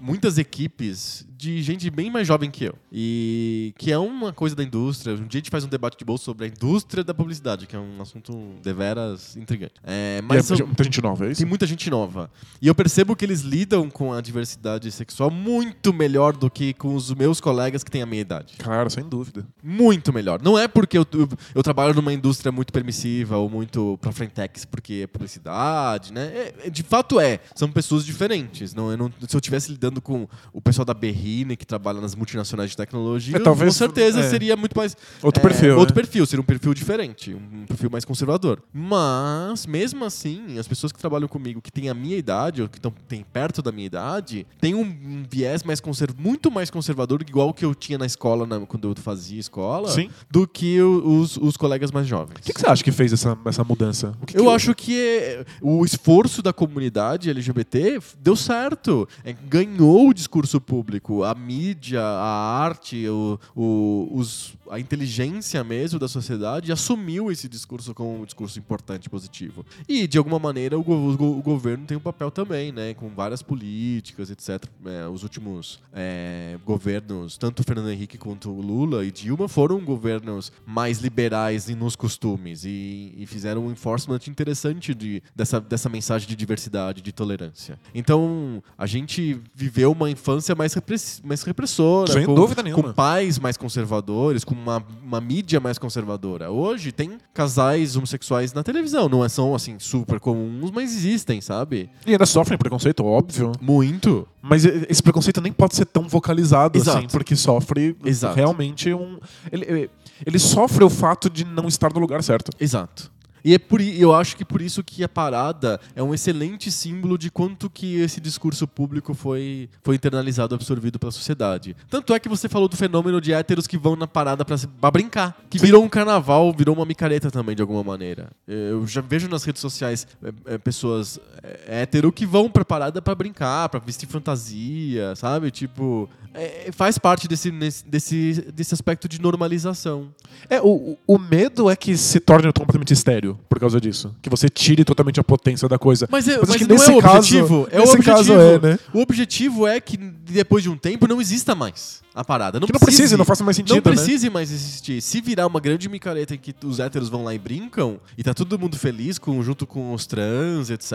[0.00, 2.74] muitas equipes de gente bem mais jovem que eu.
[2.92, 5.14] E que é uma coisa da indústria.
[5.14, 7.76] Um dia a gente faz um debate de bolsa sobre a indústria da publicidade, que
[7.76, 9.74] é um assunto deveras intrigante.
[9.84, 11.40] É, E mas é são- muita gente nova, é isso?
[11.40, 12.28] Tem muita gente nova.
[12.60, 16.94] E eu percebo que eles lidam com a diversidade sexual muito melhor do que com
[16.96, 18.54] os meus colegas que têm a minha idade.
[18.58, 19.46] Claro, sem dúvida.
[19.62, 20.42] Muito melhor.
[20.42, 24.64] Não é porque eu, eu, eu trabalho numa indústria muito permissiva ou muito pra frentex
[24.64, 26.26] porque é publicidade, né?
[26.34, 27.38] É- é- de fato é.
[27.54, 28.74] São pessoas diferentes.
[28.74, 30.94] Não, eu não- se eu estivesse lidando com o pessoal da
[31.28, 34.30] Berrine, que trabalha nas multinacionais de tecnologia, É, talvez- com certeza é.
[34.30, 34.96] seria muito mais...
[35.22, 35.78] Outro é, perfil.
[35.78, 36.00] Outro né?
[36.02, 37.34] perfil, seria um perfil diferente.
[37.34, 38.62] Um perfil mais conservador.
[38.72, 42.78] Mas, mesmo assim, as pessoas que trabalham comigo, que têm a minha idade, ou que
[42.78, 42.92] estão
[43.32, 45.80] perto da minha idade, têm um, um viés mais
[46.18, 50.10] muito mais conservador, igual que eu tinha na escola, na- quando eu fazia escola, Sim.
[50.30, 52.36] do que o- os, os colegas mais jovens.
[52.38, 54.14] O que, que você acha que fez essa, essa mudança?
[54.22, 59.08] O que que Eu acho que é- o esforço da comunidade LGBT deu certo.
[59.24, 61.17] É, ganhou o discurso público.
[61.24, 67.94] A mídia, a arte, o, o- os- a inteligência mesmo da sociedade assumiu esse discurso
[67.94, 69.64] como um discurso importante, positivo.
[69.88, 72.92] E, de alguma maneira, o, o go- o governo tem um papel também, né?
[72.94, 74.64] Com várias políticas, etc.
[74.84, 80.98] É, os últimos é, governos, tanto Fernando Henrique quanto Lula e Dilma, foram governos mais
[81.00, 87.00] liberais nos costumes e, e fizeram um enforcement interessante de, dessa, dessa mensagem de diversidade,
[87.00, 87.78] de tolerância.
[87.94, 92.82] Então, a gente viveu uma infância mais, repress, mais repressora, Sem com, dúvida nenhuma.
[92.82, 96.50] com pais mais conservadores, com uma, uma mídia mais conservadora.
[96.50, 101.88] Hoje tem casais homossexuais na televisão, não é- são assim super comuns, mas existem, sabe?
[102.06, 103.52] E ainda sofrem preconceito, óbvio.
[103.60, 104.26] Muito.
[104.42, 106.98] Mas esse preconceito nem pode ser tão vocalizado Exato.
[106.98, 108.34] assim, porque sofre Exato.
[108.36, 109.18] realmente um.
[109.52, 109.90] Ele, ele-
[110.26, 112.50] ele sofre o fato de não estar no lugar certo.
[112.58, 113.10] Exato.
[113.48, 117.16] E é por, eu acho que por isso que a parada é um excelente símbolo
[117.16, 121.74] de quanto que esse discurso público foi, foi internalizado, absorvido pela sociedade.
[121.88, 125.34] Tanto é que você falou do fenômeno de héteros que vão na parada pra brincar.
[125.48, 128.30] Que virou um carnaval, virou uma micareta também, de alguma maneira.
[128.46, 133.00] Eu já vejo nas redes sociais é, é, pessoas é, hétero que vão pra parada
[133.00, 135.50] pra brincar, pra vestir fantasia, sabe?
[135.50, 137.50] Tipo, é, faz parte desse,
[137.86, 140.08] desse, desse aspecto de normalização.
[140.50, 143.37] É, o- o medo é que se torne completamente estéreo.
[143.38, 144.14] Medo por causa disso.
[144.20, 146.06] Que você tire totalmente a potência da coisa.
[146.10, 147.68] Mas, é, Mas mas não é o caso- objetivo.
[147.70, 148.02] É o objetivo.
[148.04, 148.78] caso é, né?
[148.92, 152.58] O objetivo é que depois de um tempo não exista mais a parada.
[152.58, 153.96] Não que não precise, precise, não faça mais sentido, Não né?
[153.96, 155.00] precise mais existir.
[155.00, 158.34] Se virar uma grande micareta em que os héteros vão lá e brincam, e tá
[158.34, 160.92] todo mundo feliz com, junto com os trans, etc.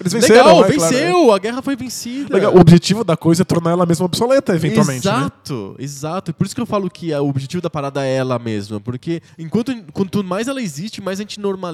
[0.00, 2.34] Eles venceram, Legal, é claro, venceu, a guerra foi vencida.
[2.34, 5.06] Legal, O objetivo da coisa é tornar ela mesma obsoleta, eventualmente.
[5.06, 5.12] Né?
[5.12, 6.30] Exato, exato.
[6.30, 8.80] E por isso que eu falo que o objetivo da parada é ela mesma.
[8.80, 11.73] Porque enquanto quanto mais ela existe, mais a gente normaliza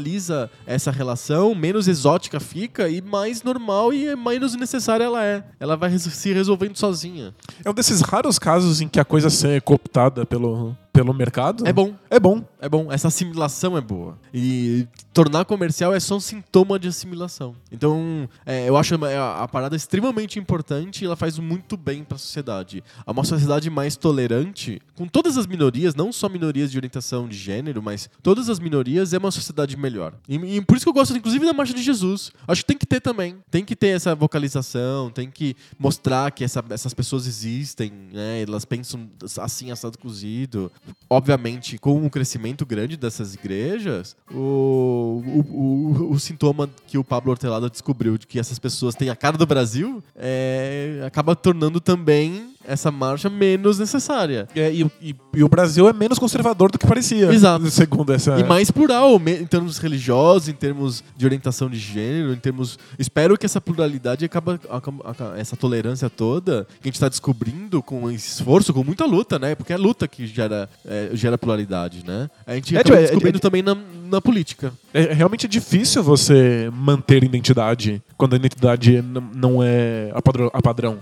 [0.67, 5.45] essa relação, menos exótica fica e mais normal e menos necessária ela é.
[5.59, 7.35] Ela vai se resolvendo sozinha.
[7.65, 11.67] É um desses raros casos em que a coisa ser cooptada pelo, pelo mercado.
[11.67, 11.95] É bom.
[12.11, 12.45] É bom.
[12.61, 14.19] É bom, essa assimilação é boa.
[14.35, 17.55] E tornar comercial é só um sintoma de assimilação.
[17.73, 22.19] Então, é, eu acho a, a parada extremamente importante e ela faz muito bem pra
[22.19, 22.85] sociedade.
[23.07, 27.37] É uma sociedade mais tolerante, com todas as minorias, não só minorias de orientação de
[27.37, 30.13] gênero, mas todas as minorias, é uma sociedade melhor.
[30.29, 32.31] E, e por isso que eu gosto, inclusive, da Marcha de Jesus.
[32.47, 33.37] Acho que tem que ter também.
[33.51, 38.43] Tem que ter essa vocalização, tem que mostrar que essa- essas pessoas existem, né?
[38.43, 40.71] Elas pensam assim, assado cozido.
[41.09, 47.33] Obviamente, com o crescimento grande dessas igrejas, o, o, o, o sintoma que o Pablo
[47.33, 52.50] Hortelada descobriu de que essas pessoas têm a cara do Brasil é, acaba tornando também
[52.71, 54.49] essa marcha menos necessária.
[54.55, 57.33] É, e, e- e o Brasil é menos conservador do que parecia.
[57.33, 57.69] Exato.
[57.71, 58.39] Segundo essa.
[58.39, 62.79] E mais plural, em termos religiosos, em termos de orientação de gênero, em termos.
[62.99, 67.83] Espero que essa pluralidade acaba, acaba- aca- essa tolerância toda que a gente está descobrindo
[67.83, 69.55] com esforço, com muita luta, né?
[69.55, 72.29] Porque é a luta que gera, é, gera pluralidade, né?
[72.47, 73.77] A gente É, acaba tipo, é- descobrindo é- também na,
[74.11, 74.73] na política.
[74.93, 79.03] É realmente difícil você manter identidade quando a identidade
[79.35, 80.99] não é a, padrão, a padrão.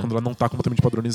[0.00, 1.11] Quando ela não tá completamente padronizada.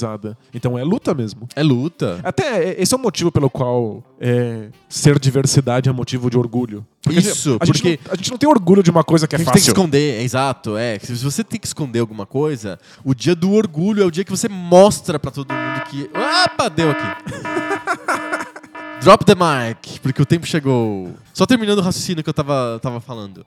[0.53, 1.47] Então é luta mesmo.
[1.55, 2.19] É luta.
[2.23, 6.85] Até é- esse é o motivo pelo qual é, ser diversidade é motivo de orgulho.
[7.01, 9.03] Porque a gente- Isso, a gente, porque- não, a gente não tem orgulho de uma
[9.03, 9.71] coisa que é a gente tem que fácil.
[9.71, 10.99] esconder, é, exato, é.
[10.99, 14.31] Se você tem que esconder alguma coisa, o dia do orgulho é o dia que
[14.31, 16.09] você mostra pra todo mundo que.
[16.13, 17.03] Opa, deu aqui.
[19.01, 21.11] Drop the mic, porque o tempo chegou.
[21.33, 23.45] Só terminando o raciocínio que eu tava, tava falando.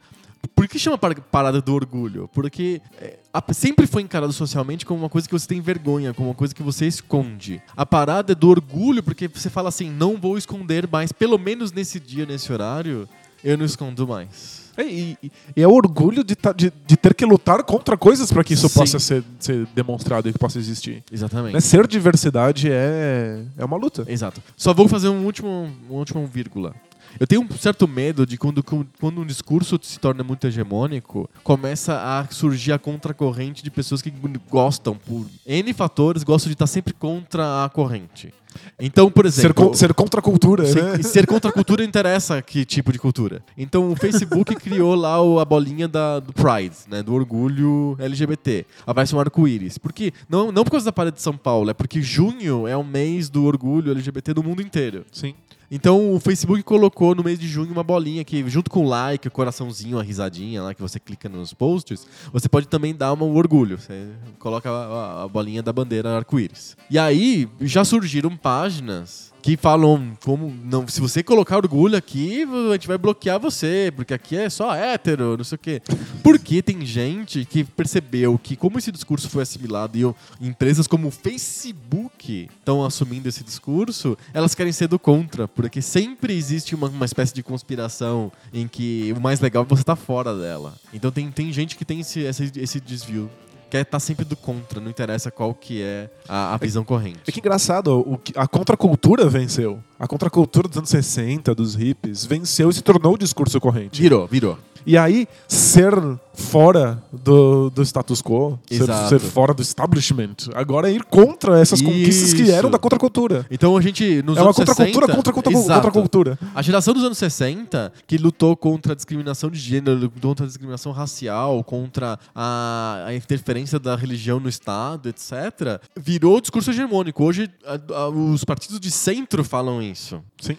[0.55, 2.29] Por que chama par- parada do orgulho?
[2.33, 3.19] Porque é,
[3.53, 6.63] sempre foi encarado socialmente como uma coisa que você tem vergonha, como uma coisa que
[6.63, 7.63] você esconde.
[7.77, 11.73] A parada é do orgulho porque você fala assim, não vou esconder mais, pelo menos
[11.73, 13.09] nesse dia, nesse horário,
[13.43, 14.71] eu não escondo mais.
[14.77, 17.97] É, e, e- e é o orgulho de, ta- de- de ter que lutar contra
[17.97, 18.79] coisas para que isso Sim.
[18.79, 21.03] possa ser, ser demonstrado e que possa existir.
[21.13, 21.55] Exatamente.
[21.55, 21.61] Né?
[21.61, 24.05] Ser diversidade é, é uma luta.
[24.07, 24.41] Exato.
[24.57, 26.75] Só vou fazer um último, um último vírgula.
[27.19, 31.95] Eu tenho um certo medo de quando, quando um discurso se torna muito hegemônico, começa
[32.01, 34.13] a surgir a contracorrente de pessoas que
[34.49, 38.33] gostam, por N fatores, gostam de estar sempre contra a corrente.
[38.81, 39.67] Então, por Ser, exemplo.
[39.69, 41.03] con- ser contra a cultura, Ser, né?
[41.05, 43.43] ser contra a cultura interessa que tipo de cultura.
[43.57, 47.01] Então o Facebook criou lá o- a bolinha da, do Pride, né?
[47.01, 48.67] Do orgulho LGBT.
[48.85, 49.79] Aparece um arco-íris.
[49.79, 50.13] Por quê?
[50.29, 53.29] Não, não por causa da parede de São Paulo, é porque junho é o mês
[53.29, 55.05] do orgulho LGBT no mundo inteiro.
[55.13, 55.35] Sim.
[55.71, 59.29] Então o Facebook colocou no mês de junho uma bolinha que, junto com o like,
[59.29, 63.37] o coraçãozinho, a risadinha lá que você clica nos posts, você pode também dar um
[63.37, 63.79] orgulho.
[63.79, 66.77] Você coloca a, a- a bolinha da bandeira arco-íris.
[66.91, 72.73] E aí já surgiram páginas que falam como não, se você colocar orgulho aqui, a
[72.73, 75.83] gente vai bloquear você, porque aqui é só hétero, não sei o quê.
[76.23, 81.11] Porque tem gente que percebeu que como esse discurso foi assimilado e empresas como o
[81.11, 87.05] Facebook estão assumindo esse discurso, elas querem ser do contra, porque sempre existe uma, uma
[87.05, 90.75] espécie de conspiração em que o mais legal é você estar fora dela.
[90.93, 93.31] Então tem, tem gente que tem esse, esse, esse desvio.
[93.71, 97.21] Quer estar sempre do contra, não interessa qual que é a, a visão corrente.
[97.27, 99.79] É que engraçado, o que- a contracultura venceu.
[99.99, 104.01] A contracultura dos anos 60, dos hippies, venceu e se tornou o discurso corrente.
[104.03, 104.59] Virou, virou.
[104.85, 105.93] E aí, ser
[106.41, 109.09] fora do, do status quo, ser, Exato.
[109.09, 113.47] ser fora do establishment, agora é ir contra essas conquistas que eram da contracultura.
[113.51, 115.75] Então a gente, nos é uma anos contracultura 60, contra, contra, Exato.
[115.81, 116.39] contracultura.
[116.55, 120.93] A geração dos anos 60, que lutou contra a discriminação de gênero, contra a discriminação
[120.93, 127.23] racial, contra a, a interferência da religião no Estado, etc., virou discurso hegemônico.
[127.25, 130.21] Hoje, a- a- os partidos de centro falam isso.
[130.41, 130.57] Sim.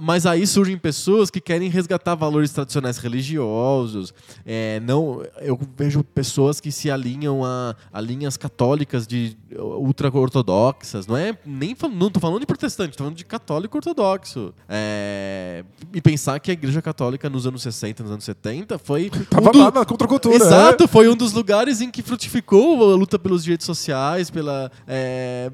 [0.00, 4.12] Mas aí surgem pessoas que querem resgatar valores tradicionais religiosos,
[4.46, 11.06] é, não, eu vejo pessoas que se alinham a, a linhas católicas de ultra-ortodoxas.
[11.06, 14.52] Não é nem não tô falando de protestante, tô falando de católico ortodoxo.
[14.68, 19.10] É, e pensar que a igreja católica nos anos 60, nos anos 70 foi.
[19.30, 20.34] Tava um do- lá na contracultura.
[20.36, 25.50] Exato, foi um dos lugares em que frutificou a luta pelos direitos sociais, pela é,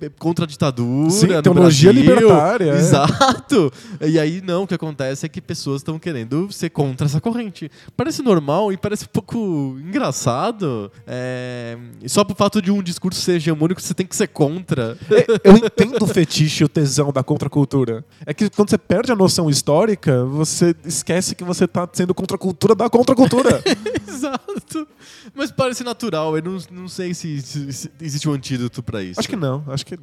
[0.00, 1.10] é, contra a ditadura.
[1.10, 1.92] Sim, teologia Brasil.
[1.92, 2.78] libertária, é.
[2.78, 3.72] Exato.
[4.00, 7.70] E aí, não, o que acontece é que pessoas estão querendo ser contra essa corrente.
[7.96, 10.90] Parece normal e parece um pouco engraçado.
[11.06, 14.96] É, e só por fato de um discurso ser hegemônico, você tem que ser contra.
[15.10, 18.04] É, Eu entendo o fetiche e o tesão da contracultura.
[18.24, 22.74] É que quando você perde a noção histórica, você esquece que você tá sendo contracultura
[22.74, 23.62] da contracultura.
[24.08, 24.86] Exato.
[25.34, 26.36] Mas parece natural.
[26.36, 29.18] Eu não, não sei se, se- se existe um antídoto pra isso.
[29.20, 29.62] Acho que não.
[29.68, 29.98] Acho que é,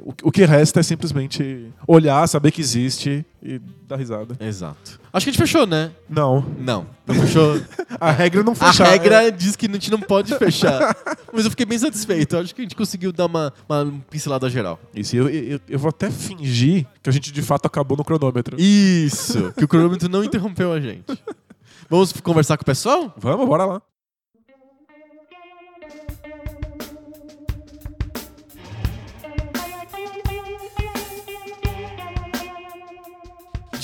[0.00, 3.60] o, o que resta é simplesmente olhar, saber que existe e
[3.94, 4.36] dar risada.
[4.40, 5.00] Exato.
[5.12, 5.92] Acho que a gente fechou, né?
[6.08, 6.44] Não.
[6.58, 7.60] Não, não fechou.
[8.00, 8.88] A regra não A fechar.
[8.88, 10.96] regra diz que a gente não pode fechar.
[11.32, 12.36] Mas eu fiquei bem satisfeito.
[12.36, 14.78] Acho que a gente conseguiu dar uma, uma pincelada geral.
[14.94, 18.56] Isso, eu, eu, eu vou até fingir que a gente de fato acabou no cronômetro.
[18.60, 19.52] Isso!
[19.56, 21.04] Que o cronômetro não interrompeu a gente.
[21.88, 23.14] Vamos conversar com o pessoal?
[23.16, 23.82] Vamos, bora lá.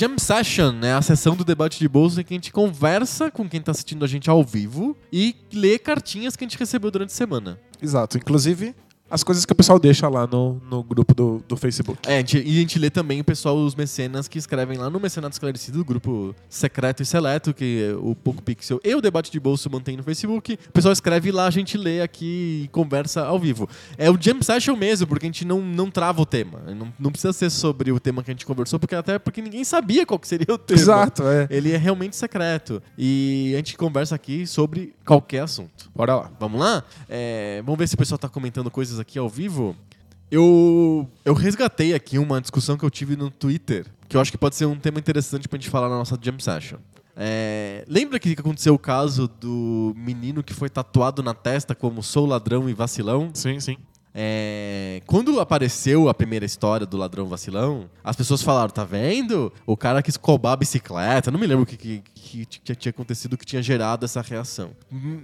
[0.01, 3.47] Jam Session é a sessão do debate de bolsa em que a gente conversa com
[3.47, 7.11] quem tá assistindo a gente ao vivo e lê cartinhas que a gente recebeu durante
[7.11, 7.59] a semana.
[7.79, 8.17] Exato.
[8.17, 8.73] Inclusive,
[9.11, 11.99] as coisas que o pessoal deixa lá no, no grupo do, do Facebook.
[12.07, 14.89] É, a gente- e a gente lê também o pessoal, os mecenas que escrevem lá
[14.89, 19.31] no Mecenato Esclarecido, do grupo secreto e seleto, que o Poco Pixel e o Debate
[19.31, 20.57] de Bolso mantém no Facebook.
[20.69, 23.67] O pessoal escreve lá, a gente lê aqui e conversa ao vivo.
[23.97, 26.59] É o Jam Session mesmo, porque a gente não, não trava o tema.
[26.75, 29.63] Não, não precisa ser sobre o tema que a gente conversou, porque até porque ninguém
[29.63, 30.79] sabia qual seria o tema.
[30.79, 31.47] Exato, é.
[31.49, 32.81] Ele é realmente secreto.
[32.97, 35.89] E a gente conversa aqui sobre qualquer assunto.
[35.93, 36.31] Bora lá.
[36.39, 36.83] Vamos lá?
[37.09, 39.75] É, vamos ver se o pessoal tá comentando coisas aqui ao vivo.
[40.29, 44.37] Eu, eu resgatei aqui uma discussão que eu tive no Twitter, que eu acho que
[44.37, 46.77] pode ser um tema interessante pra gente falar na nossa Jam Session.
[47.15, 52.25] É, lembra que aconteceu o caso do menino que foi tatuado na testa como sou
[52.25, 53.29] ladrão e vacilão?
[53.33, 53.77] Sim, sim.
[54.13, 59.51] É, quando apareceu a primeira história do ladrão vacilão, as pessoas falaram: tá vendo?
[59.65, 61.31] O cara quis roubar a bicicleta.
[61.31, 64.71] Não me lembro o que, que, que t- tinha acontecido que tinha gerado essa reação.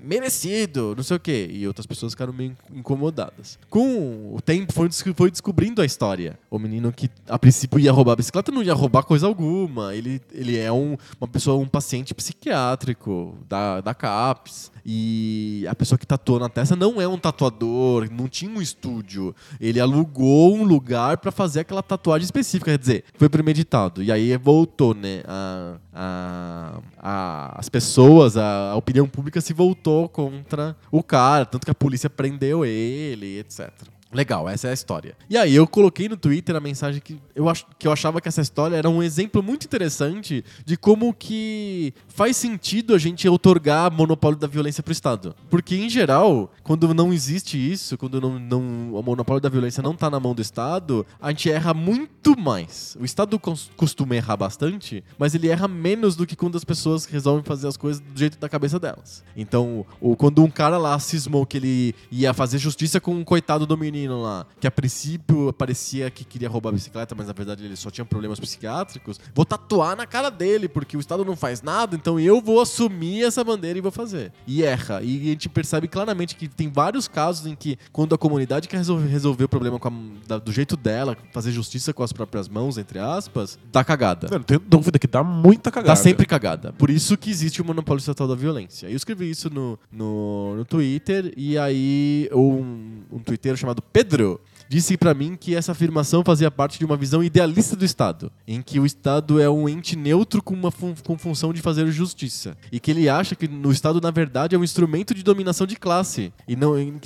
[0.03, 1.49] Merecido, não sei o quê.
[1.51, 3.59] E outras pessoas ficaram meio incomodadas.
[3.69, 6.39] Com o tempo, foi, foi descobrindo a história.
[6.49, 9.93] O menino que a princípio ia roubar a bicicleta não ia roubar coisa alguma.
[9.95, 14.71] Ele, ele é um, uma pessoa, um paciente psiquiátrico da, da CAPS.
[14.89, 19.35] E a pessoa que tatuou na testa não é um tatuador, não tinha um estúdio.
[19.59, 24.01] Ele alugou um lugar pra fazer aquela tatuagem específica, quer dizer, foi premeditado.
[24.01, 25.23] E aí voltou, né?
[25.27, 31.65] A, a- a- as pessoas, a, a opinião pública se voltou contra o cara, tanto
[31.65, 33.69] que a polícia prendeu ele, etc.
[34.11, 35.15] Legal, essa é a história.
[35.29, 38.27] E aí eu coloquei no Twitter a mensagem que eu, ach, que eu achava que
[38.27, 43.91] essa história era um exemplo muito interessante de como que faz sentido a gente otorgar
[43.91, 45.35] monopólio da violência pro Estado.
[45.49, 49.95] Porque, em geral, quando não existe isso, quando não, não, o monopólio da violência não
[49.95, 52.97] tá na mão do Estado, a gente erra muito mais.
[52.99, 53.39] O Estado
[53.75, 57.75] costuma errar bastante, mas ele erra menos do que quando as pessoas resolvem fazer as
[57.75, 59.23] coisas do jeito da cabeça delas.
[59.35, 63.65] Então, o, quando um cara lá cismou que ele ia fazer justiça com um coitado
[63.65, 67.63] do menino lá, que a princípio parecia que queria roubar a bicicleta, mas na verdade
[67.65, 71.61] ele só tinha problemas psiquiátricos, vou tatuar na cara dele, porque o Estado não faz
[71.61, 74.31] nada, então eu vou assumir essa bandeira e vou fazer.
[74.45, 75.01] E erra.
[75.01, 78.77] E a gente percebe claramente que tem vários casos em que, quando a comunidade quer
[78.77, 79.91] resolver, resolver o problema a-
[80.27, 84.27] da- do jeito dela, fazer justiça com as próprias mãos, entre aspas, dá cagada.
[84.29, 85.87] Não, não tenho dúvida que dá muita cagada.
[85.87, 86.73] Tá sempre cagada.
[86.73, 88.87] Por isso que existe o monopólio estatal da violência.
[88.87, 94.97] Eu escrevi isso no, no, no Twitter e aí um, um twitteiro chamado Pedro disse
[94.97, 98.81] pra mim que essa afirmação fazia parte de uma visão idealista do Estado, em que
[98.81, 102.77] o Estado é um ente neutro com uma fun- com função de fazer justiça, e
[102.77, 106.33] que ele acha que o Estado na verdade é um instrumento de dominação de classe
[106.45, 106.99] e não ele,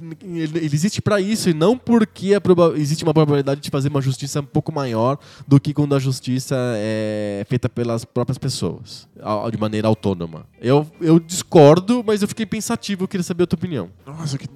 [0.60, 4.46] existe pra isso e não porque proba- existe uma probabilidade de fazer uma justiça um
[4.46, 9.08] pouco maior do que quando a justiça é feita pelas próprias pessoas,
[9.52, 10.48] de maneira autônoma.
[10.60, 13.90] Eu, eu discordo, mas eu fiquei pensativo, eu queria saber a tua opinião.
[14.04, 14.48] Nossa, que.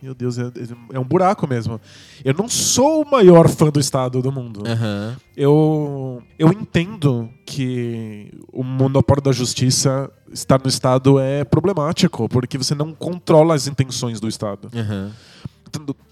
[0.00, 0.44] Meu Deus, é,
[0.92, 1.80] é um buraco mesmo.
[2.24, 4.62] Eu não sou o maior fã do Estado do mundo.
[4.66, 5.16] Aham.
[5.36, 12.74] Eu, eu entendo que o monopólio da justiça estar no Estado é problemático, porque você
[12.74, 14.68] não controla as intenções do Estado.
[14.74, 15.12] Aham.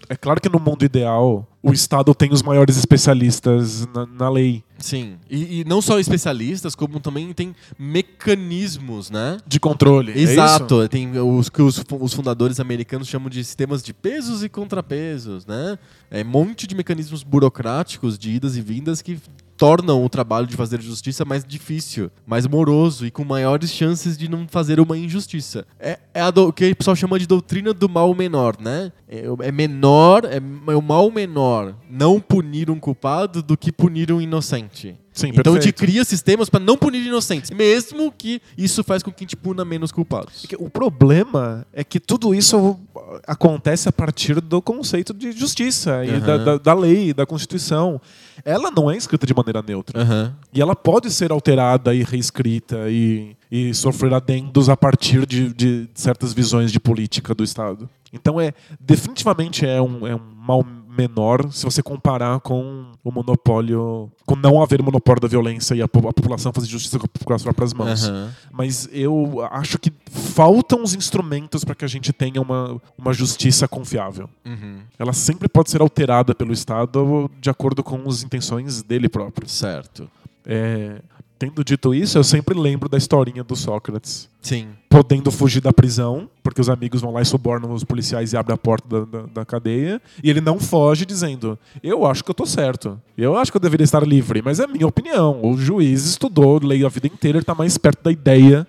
[0.09, 4.63] É claro que no mundo ideal o Estado tem os maiores especialistas na, na lei.
[4.77, 5.17] Sim.
[5.29, 9.37] E, e, não só especialistas, como também tem mecanismos, né?
[9.45, 10.13] De controle.
[10.13, 10.81] É Exato.
[10.81, 15.45] É tem os que os, os, fundadores americanos chamam de sistemas de pesos e contrapesos,
[15.45, 15.77] né?
[16.09, 19.19] É um monte de mecanismos burocráticos de idas e vindas que
[19.57, 24.29] tornam o trabalho de fazer justiça mais difícil, mais moroso e com maiores chances de
[24.29, 25.65] não fazer uma injustiça.
[25.79, 28.91] É, é o que o pessoal chama de doutrina do mal menor, né?
[29.09, 34.11] É, é menor, é, é o mal menor não punir um culpado do que punir
[34.11, 34.95] um inocente.
[35.17, 35.63] Sim, então perfeito.
[35.63, 39.23] a gente cria sistemas para não punir inocentes, mesmo que isso faz com que a
[39.23, 40.45] gente puna menos culpados.
[40.59, 42.79] O problema é que tudo isso
[43.25, 47.99] acontece a partir do conceito de justiça e da, da, da, lei, da Constituição.
[48.45, 49.99] Ela não é escrita de maneira neutra.
[49.99, 50.31] Uhum.
[50.53, 55.89] E ela pode ser alterada e reescrita e, e sofrer adendos a partir de, de
[55.95, 57.89] certas visões de política do Estado.
[58.13, 60.63] Então é definitivamente é um, é um mal
[60.97, 65.85] menor se você comparar com o monopólio, com não haver monopólio da violência e a,
[65.85, 68.07] a população fazer justiça com as próprias mãos.
[68.07, 68.29] Uhum.
[68.51, 73.67] Mas eu acho que faltam os instrumentos para que a gente tenha uma, uma justiça
[73.67, 74.29] confiável.
[74.45, 74.79] Uhum.
[74.97, 79.47] Ela sempre pode ser alterada pelo Estado de acordo com as intenções dele próprio.
[79.47, 80.09] Certo.
[80.45, 81.01] É,
[81.39, 84.27] Tendo dito isso, eu sempre lembro da historinha do Sócrates.
[84.41, 84.69] Sim.
[84.89, 88.55] Podendo fugir da prisão, porque os amigos vão lá e subornam os policiais e abrem
[88.55, 90.01] a porta da, da, da, cadeia.
[90.23, 92.99] E ele não foge dizendo: Eu acho que eu tô certo.
[93.17, 94.41] Eu acho que eu deveria estar livre.
[94.43, 95.39] Mas é minha opinião.
[95.43, 98.65] O juiz estudou, leu a vida inteira, ele tá mais perto da ideia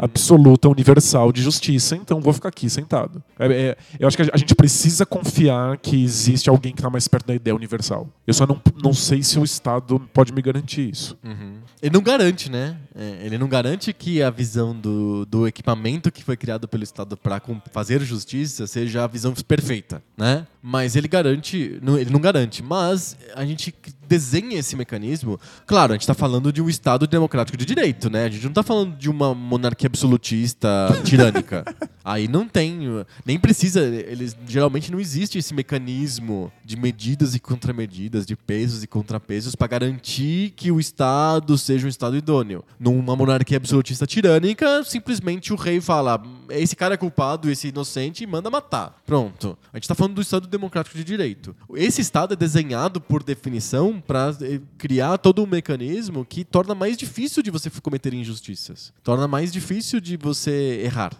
[0.00, 3.22] absoluta, universal de justiça, então vou ficar aqui sentado.
[3.38, 7.06] É, é, eu acho que a gente precisa confiar que existe alguém que está mais
[7.06, 8.08] perto da ideia universal.
[8.26, 11.18] Eu só não, não sei se o Estado pode me garantir isso.
[11.22, 11.58] Uhum.
[11.82, 12.76] Ele não garante, né?
[12.94, 17.16] É, ele não garante que a visão do, do equipamento que foi criado pelo Estado
[17.16, 20.46] para fazer justiça seja a visão perfeita, né?
[20.62, 23.74] Mas ele garante, não, ele não garante, mas a gente
[24.06, 28.24] desenha esse mecanismo, claro, a gente está falando de um Estado democrático de direito, né?
[28.24, 30.68] A gente não está falando de uma monarquia absolutista
[31.04, 31.64] tirânica.
[32.04, 32.80] Aí não tem,
[33.24, 38.86] nem precisa, eles geralmente não existe esse mecanismo de medidas e contramedidas, de pesos e
[38.86, 42.64] contrapesos para garantir que o Estado seja um Estado idôneo.
[42.80, 48.26] Numa monarquia absolutista tirânica, simplesmente o rei fala: esse cara é culpado, esse inocente, e
[48.26, 48.98] manda matar.
[49.04, 49.58] Pronto.
[49.70, 51.54] A gente está falando do Estado democrático de direito.
[51.74, 56.96] Esse Estado é desenhado por definição para eh, criar todo um mecanismo que torna mais
[56.96, 58.94] difícil de você cometer injustiças.
[59.04, 61.12] Torna mais difícil de você errar.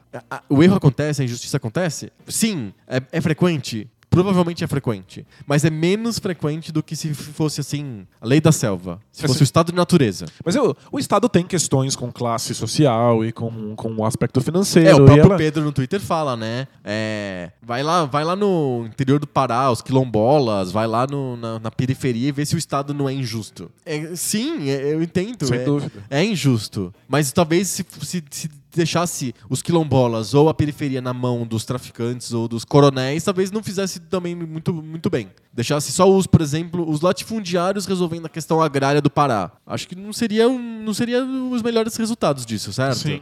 [0.48, 2.10] O erro acontece, a injustiça acontece?
[2.26, 2.72] Sim.
[2.86, 3.86] É, é frequente?
[4.10, 5.24] Provavelmente é frequente.
[5.46, 9.00] Mas é menos frequente do que se fosse assim, a lei da selva.
[9.12, 10.26] Se fosse assim, o estado de natureza.
[10.44, 14.88] Mas eu, o Estado tem questões com classe social e com, com o aspecto financeiro.
[14.88, 15.36] É, o próprio ela...
[15.36, 16.66] Pedro no Twitter fala, né?
[16.84, 21.58] É, vai, lá, vai lá no interior do Pará, os quilombolas, vai lá no, na,
[21.60, 23.70] na, periferia e vê se o Estado não é injusto.
[23.86, 25.46] É, sim, é, eu entendo.
[25.46, 26.04] Sem é, dúvida.
[26.10, 26.92] É injusto.
[27.08, 32.32] Mas talvez se, se, se deixasse os quilombolas ou a periferia na mão dos traficantes
[32.32, 35.30] ou dos coronéis, talvez não fizesse também muito, muito bem.
[35.52, 39.50] Deixasse só os, por exemplo, os latifundiários resolvendo a questão agrária do Pará.
[39.66, 42.98] Acho que não seria, um, não seria os melhores resultados disso, certo?
[42.98, 43.20] Sim.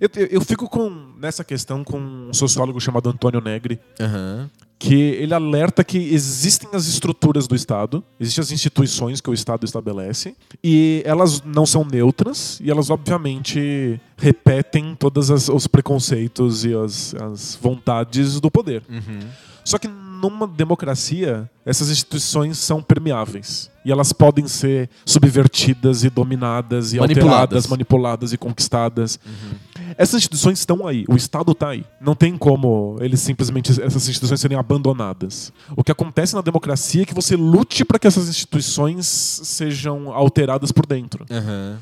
[0.00, 4.48] Eu, eu, fico com nessa questão com um sociólogo chamado Antônio Negri, uhum
[4.80, 9.66] que ele alerta que existem as estruturas do Estado, existem as instituições que o Estado
[9.66, 17.14] estabelece, e elas não são neutras, e elas obviamente repetem todos os preconceitos e as,
[17.14, 18.82] as vontades do poder.
[18.88, 19.20] Uhum.
[19.62, 23.70] Só que numa democracia, essas instituições são permeáveis.
[23.84, 27.32] E elas podem ser subvertidas e dominadas e manipuladas.
[27.32, 29.18] alteradas, manipuladas e conquistadas.
[29.24, 29.58] Uhum.
[29.96, 31.84] Essas instituições estão aí, o Estado está aí.
[32.00, 35.52] Não tem como eles simplesmente essas instituições serem abandonadas.
[35.76, 40.72] O que acontece na democracia é que você lute para que essas instituições sejam alteradas
[40.72, 41.24] por dentro.
[41.30, 41.76] Uhum.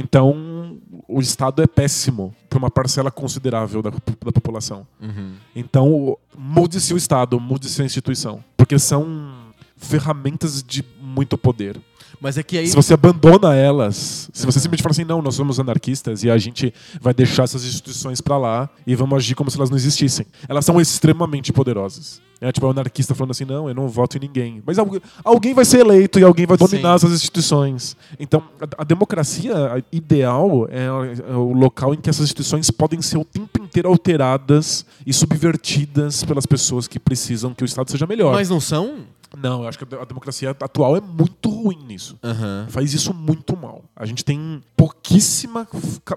[0.00, 0.78] Então,
[1.08, 4.86] o Estado é péssimo para uma parcela considerável da, da população.
[5.00, 5.32] Uhum.
[5.56, 8.44] Então, mude-se o Estado, mude-se a instituição.
[8.56, 11.80] Porque são ferramentas de muito poder.
[12.20, 12.66] Mas é que aí...
[12.66, 16.38] Se você abandona elas, se você simplesmente fala assim, não, nós somos anarquistas e a
[16.38, 20.26] gente vai deixar essas instituições para lá e vamos agir como se elas não existissem.
[20.48, 22.20] Elas são extremamente poderosas.
[22.40, 24.62] É tipo, o anarquista falando assim, não, eu não voto em ninguém.
[24.64, 24.78] Mas
[25.24, 27.06] alguém vai ser eleito e alguém vai dominar Sim.
[27.06, 27.96] essas instituições.
[28.18, 33.18] Então, a, a democracia ideal é, é, o local em que essas instituições podem ser
[33.18, 38.32] o tempo inteiro alteradas e subvertidas pelas pessoas que precisam que o Estado seja melhor.
[38.32, 38.98] Mas não são?
[39.36, 42.18] Não, eu acho que a democracia atual é muito ruim nisso.
[42.22, 42.66] Uhum.
[42.68, 43.84] Faz isso muito mal.
[43.94, 45.66] A gente tem pouquíssima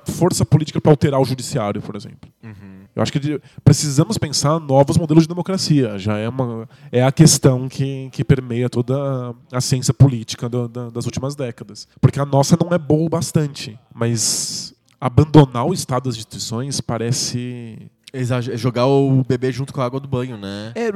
[0.05, 2.29] força política para alterar o judiciário, por exemplo.
[2.43, 2.81] Uhum.
[2.95, 5.97] Eu acho que precisamos pensar novos modelos de democracia.
[5.97, 10.89] Já é, uma, é a questão que, que permeia toda a ciência política do- da-
[10.89, 11.87] das últimas décadas.
[12.01, 13.77] Porque a nossa não é boa o bastante.
[13.93, 17.89] Mas abandonar o estado das instituições parece.
[18.13, 20.73] Exager- jogar o bebê junto com a água do banho, né?
[20.75, 20.91] É,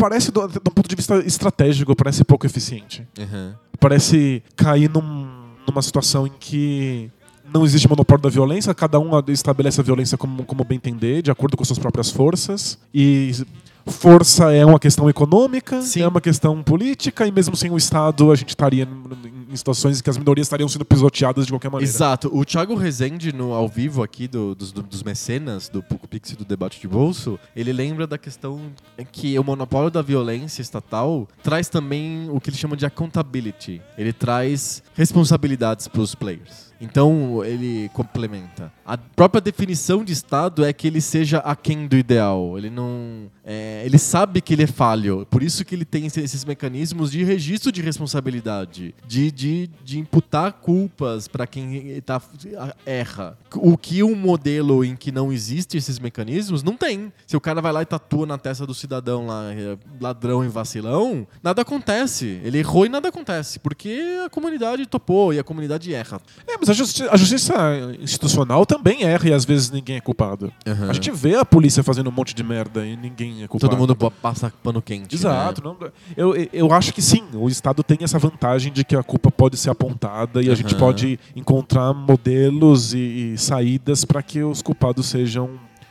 [0.00, 3.06] parece, do, um ponto de vista estratégico, parece pouco eficiente.
[3.18, 3.54] Uhum.
[3.78, 7.10] Parece cair num- numa situação em que
[7.52, 11.30] não existe monopólio da violência, cada um estabelece a violência como, como bem entender, de
[11.30, 12.78] acordo com suas próprias forças.
[12.94, 13.32] E
[13.86, 16.02] força é uma questão econômica, Sim.
[16.02, 18.86] é uma questão política, e mesmo sem o Estado a gente estaria
[19.50, 21.90] em situações em que as minorias estariam sendo pisoteadas de qualquer maneira.
[21.90, 22.30] Exato.
[22.32, 26.30] O Thiago Rezende, no, ao vivo aqui do- dos, do- dos mecenas, do Poco Pix
[26.30, 28.60] e do debate de bolso, ele lembra da questão
[29.10, 33.80] que o monopólio da violência estatal traz também o que ele chama de accountability.
[33.98, 36.69] Ele traz responsabilidades para os players.
[36.80, 38.72] Então, ele complementa.
[38.86, 42.56] A própria definição de Estado é que ele seja aquém do ideal.
[42.58, 43.30] Ele não.
[43.44, 45.26] é, ele sabe que ele é falho.
[45.30, 48.94] Por isso que ele tem esse- esses mecanismos de registro de responsabilidade.
[49.06, 52.20] De, de, de imputar culpas para quem tá,
[52.86, 53.36] erra.
[53.56, 57.12] O que um modelo em que não existe esses mecanismos não tem.
[57.26, 60.48] Se o cara vai lá e tatua na testa do cidadão lá, é, ladrão e
[60.48, 62.40] vacilão, nada acontece.
[62.42, 63.58] Ele errou e nada acontece.
[63.58, 66.20] Porque a comunidade topou e a comunidade erra.
[66.46, 67.54] É, mas a, justi- a justiça
[68.00, 70.52] institucional também erra e às vezes ninguém é culpado.
[70.66, 70.90] Aham.
[70.90, 73.70] A gente vê a polícia fazendo um monte de merda e ninguém é culpado.
[73.70, 75.14] Todo mundo passa pano quente.
[75.14, 75.62] Exato.
[75.62, 75.74] né?
[75.80, 79.30] não- eu, eu acho que sim, o Estado tem essa vantagem de que a culpa
[79.30, 84.62] pode ser apontada e a gente pode encontrar modelos e, e saídas para que os
[84.62, 85.50] culpados sejam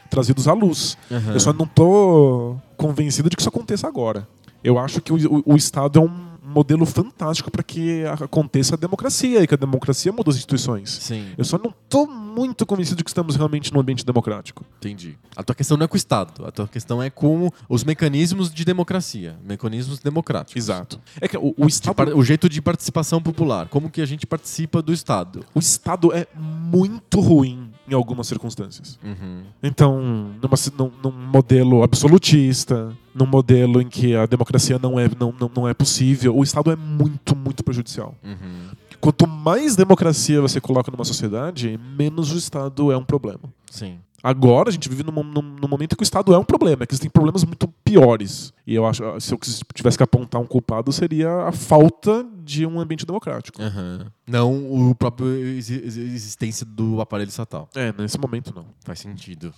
[0.10, 0.98] trazidos à luz.
[1.12, 1.34] Aham.
[1.34, 4.28] Eu só não tô convencido de que isso aconteça agora.
[4.64, 8.78] Eu acho que o, o- o Estado é um modelo fantástico para que aconteça a
[8.78, 10.90] democracia e que a democracia muda as instituições.
[10.90, 14.66] Sim, Eu só não tô muito convencido de que estamos realmente num ambiente democrático.
[14.78, 15.18] entendi.
[15.36, 16.46] A tua questão não é com o Estado.
[16.46, 19.38] A tua questão é com os mecanismos de democracia.
[19.44, 20.56] Mecanismos democráticos.
[20.56, 21.00] Exato.
[21.20, 23.68] É que o, o Estado O jeito de participação popular.
[23.68, 25.46] Como que a gente participa do Estado.
[25.54, 29.00] o Estado é muito ruim em algumas circunstâncias.
[29.04, 29.44] Uhum.
[29.64, 30.00] Então,
[30.42, 35.52] numa num, num modelo absolutista, num modelo em que a democracia não é, não, não,
[35.56, 38.16] não é possível, o Estado é muito, muito prejudicial.
[38.24, 38.70] Uhum.
[39.00, 43.42] Quanto mais democracia você coloca numa sociedade, menos o Estado é um problema.
[43.72, 43.98] Sim.
[44.24, 46.94] Agora a gente vive num, num, num momento que o Estado é um problema, que
[46.94, 48.54] existem problemas muito piores.
[48.68, 49.40] E eu acho, se eu
[49.74, 53.62] tivesse que apontar um culpado, seria a falta de um ambiente democrático.
[53.62, 54.08] Aham.
[54.28, 57.70] Não o próprio exi- exi- existência do aparelho estatal.
[57.76, 58.66] É, nesse momento não.
[58.84, 59.54] Faz sentido.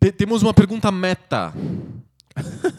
[0.00, 1.52] Te- temos uma pergunta meta.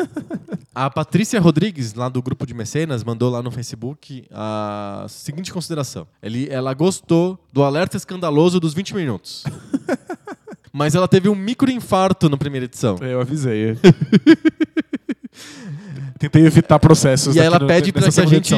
[0.74, 6.08] A Patrícia Rodrigues, lá do grupo de mecenas, mandou lá no Facebook a seguinte consideração.
[6.24, 9.44] Ele, ela gostou do alerta escandaloso dos 20 minutos.
[10.72, 12.98] Mas ela teve um microinfarto na primeira edição.
[13.02, 13.78] Eu avisei.
[16.20, 17.36] Tentei evitar processos.
[17.36, 18.54] E aí ela pede nessa que a gente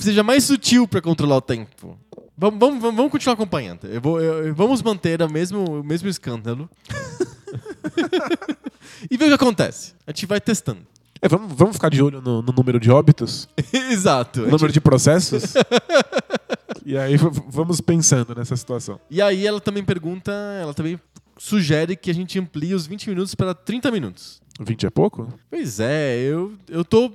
[0.00, 1.98] seja mais sutil pra controlar o tempo.
[2.38, 3.86] Vamos, vamos, vamos, continuar acompanhando.
[3.86, 6.68] Eu vou- eu- vamos manter o mesmo, o mesmo escândalo.
[9.10, 9.94] e ver o que acontece.
[10.06, 10.80] A gente vai testando.
[11.20, 14.40] É, vamos, vamos ficar de olho no, no número de óbitos, Exato.
[14.40, 15.54] no gente- número de processos.
[16.84, 17.16] e aí
[17.48, 18.98] vamos pensando nessa situação.
[19.08, 20.98] E aí ela também pergunta, ela também
[21.42, 24.40] sugere que a gente amplie os 20 minutos para 30 minutos.
[24.60, 25.26] 20 é pouco?
[25.50, 27.12] Pois é, eu, eu tô,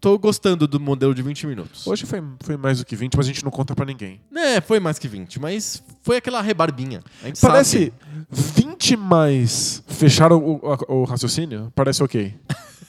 [0.00, 1.86] tô gostando do modelo de 20 minutos.
[1.86, 4.20] Hoje foi, foi mais do que 20, mas a gente não conta pra ninguém.
[4.34, 7.04] É, foi mais que 20, mas foi aquela rebarbinha.
[7.40, 7.92] Parece
[8.26, 8.67] sabe.
[8.78, 11.72] 20 mais fechar o, o- o raciocínio?
[11.74, 12.32] Parece ok.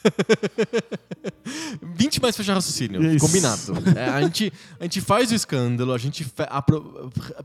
[1.81, 3.03] 20 mais fechar raciocínio.
[3.03, 3.25] Isso.
[3.25, 3.73] Combinado.
[3.97, 6.47] É, a, gente, a gente faz o escândalo, a gente fe-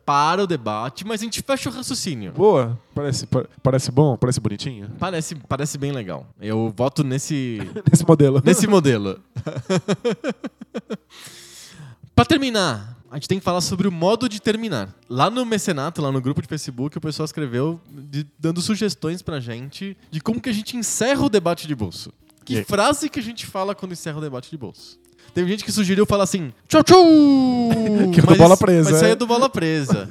[0.05, 2.33] para o debate, mas a gente fecha o raciocínio.
[2.33, 2.79] Boa.
[2.95, 4.17] Parece, pa- parece bom?
[4.17, 4.91] Parece bonitinho?
[4.99, 6.27] Parece, parece bem legal.
[6.41, 7.59] Eu voto nesse,
[7.91, 8.43] Nesse modelo.
[8.45, 9.19] nesse modelo.
[12.15, 14.93] pra terminar, a gente tem que falar sobre o modo de terminar.
[15.09, 19.39] Lá no mecenato, lá no grupo de Facebook, o pessoal escreveu de- dando sugestões pra
[19.39, 22.13] gente de como que a gente encerra o debate de bolso.
[22.45, 24.99] Que E frase que a gente fala quando encerra o debate de bolso?
[25.33, 27.05] Teve gente que sugeriu falar assim, tchau, tchau!
[28.13, 29.13] Que é do bola presa, Mas isso aí é.
[29.13, 30.09] é do bola presa.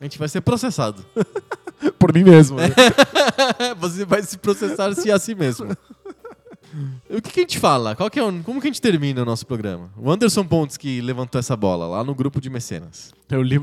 [0.00, 1.04] A gente vai ser processado.
[1.98, 2.56] Por mim mesmo.
[2.56, 2.68] né?
[3.80, 5.76] Você vai se processar se é assim mesmo.
[7.10, 7.94] O que, que a gente fala?
[7.96, 9.90] Qual que é o- como que a gente termina o nosso programa?
[9.96, 13.12] O Anderson Pontes que levantou essa bola lá no grupo de mecenas.
[13.30, 13.60] Eu li.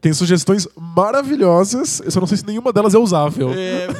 [0.00, 3.50] Tem sugestões maravilhosas, eu só não sei se nenhuma delas é usável.
[3.52, 3.86] É...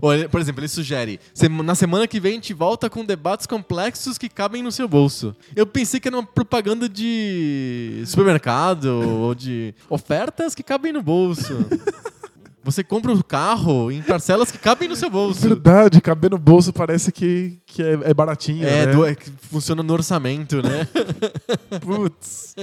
[0.00, 3.46] Olha, por exemplo, ele sugere: "Sema- na semana que vem a gente volta com debates
[3.46, 5.36] complexos que cabem no seu bolso.
[5.54, 11.54] Eu pensei que era uma propaganda de supermercado ou de ofertas que cabem no bolso.
[12.64, 15.40] Você compra o carro em parcelas que cabem no seu bolso.
[15.48, 18.92] Verdade, caber no bolso parece que, que é, é baratinho, É, né?
[18.92, 19.16] do- é
[19.50, 20.86] funciona no orçamento, né?
[21.82, 22.54] Putz.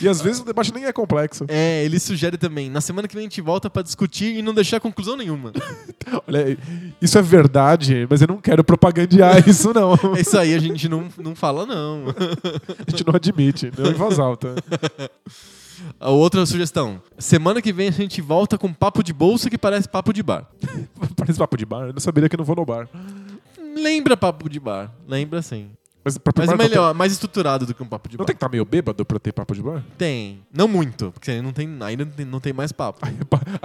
[0.00, 1.44] E às vezes o debate nem é complexo.
[1.48, 2.70] É, ele sugere também.
[2.70, 5.52] Na semana que vem a gente volta pra discutir e não deixar conclusão nenhuma.
[6.26, 6.56] Olha,
[7.00, 9.94] isso é verdade, mas eu não quero propagandear isso, não.
[10.18, 12.04] Isso aí a gente não, não fala, não.
[12.86, 14.54] A gente não admite, não em voz alta.
[16.00, 17.02] A outra sugestão.
[17.18, 20.46] Semana que vem a gente volta com papo de bolsa que parece papo de bar.
[21.16, 22.88] Parece papo de bar, eu não saberia que eu não vou no bar.
[23.76, 24.90] Lembra papo de bar.
[25.06, 25.70] Lembra sim.
[26.04, 28.26] Mas, Mas é bar melhor, mais estruturado do que um papo de Tem, não bar.
[28.26, 29.84] tem que estar meio bêbado pra ter papo de bar?
[29.98, 30.40] Tem.
[30.52, 33.00] Não muito, porque não tem, ainda não tem, não tem mais papo.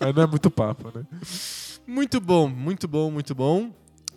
[0.00, 1.04] Aí não é muito papo, né?
[1.86, 3.70] Muito bom, muito bom, muito bom.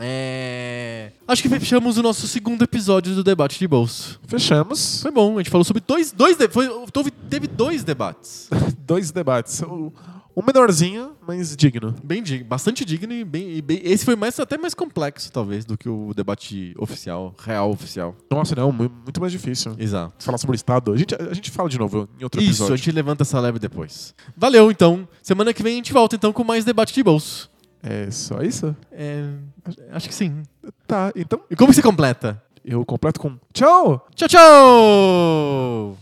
[0.04, 1.12] É...
[1.28, 4.20] Acho que fechamos o nosso segundo episódio do debate de bolso.
[4.28, 5.02] Fechamos.
[5.02, 6.12] Foi bom, a gente falou sobre dois.
[6.12, 6.68] dois de- foi,
[7.30, 8.50] teve, dois debates.
[8.86, 9.62] Dois debates.
[9.62, 9.94] O-
[10.36, 11.94] Um menorzinho, mas digno.
[12.04, 15.66] Bem dig- bastante digno e bem, e bem- Esse foi mais, até mais complexo, talvez,
[15.66, 18.16] do que o debate oficial, real oficial.
[18.32, 19.76] Nossa, não, mu- muito mais difícil.
[19.78, 20.24] Exato.
[20.24, 20.94] Falar sobre o Estado.
[20.94, 22.74] A gente, a gente fala de novo em outro Isso, episódio.
[22.74, 24.16] a gente levanta essa leve depois.
[24.36, 25.06] Valeu, então.
[25.22, 27.51] Semana que vem a gente volta, então, com mais debate de bolso.
[27.84, 28.76] É só isso?
[28.92, 29.24] É,
[29.92, 30.44] acho que sim.
[30.88, 32.42] Tá, então E como você completa?
[32.64, 34.08] eu completo com tchau!
[34.16, 36.01] Tchau, tchau!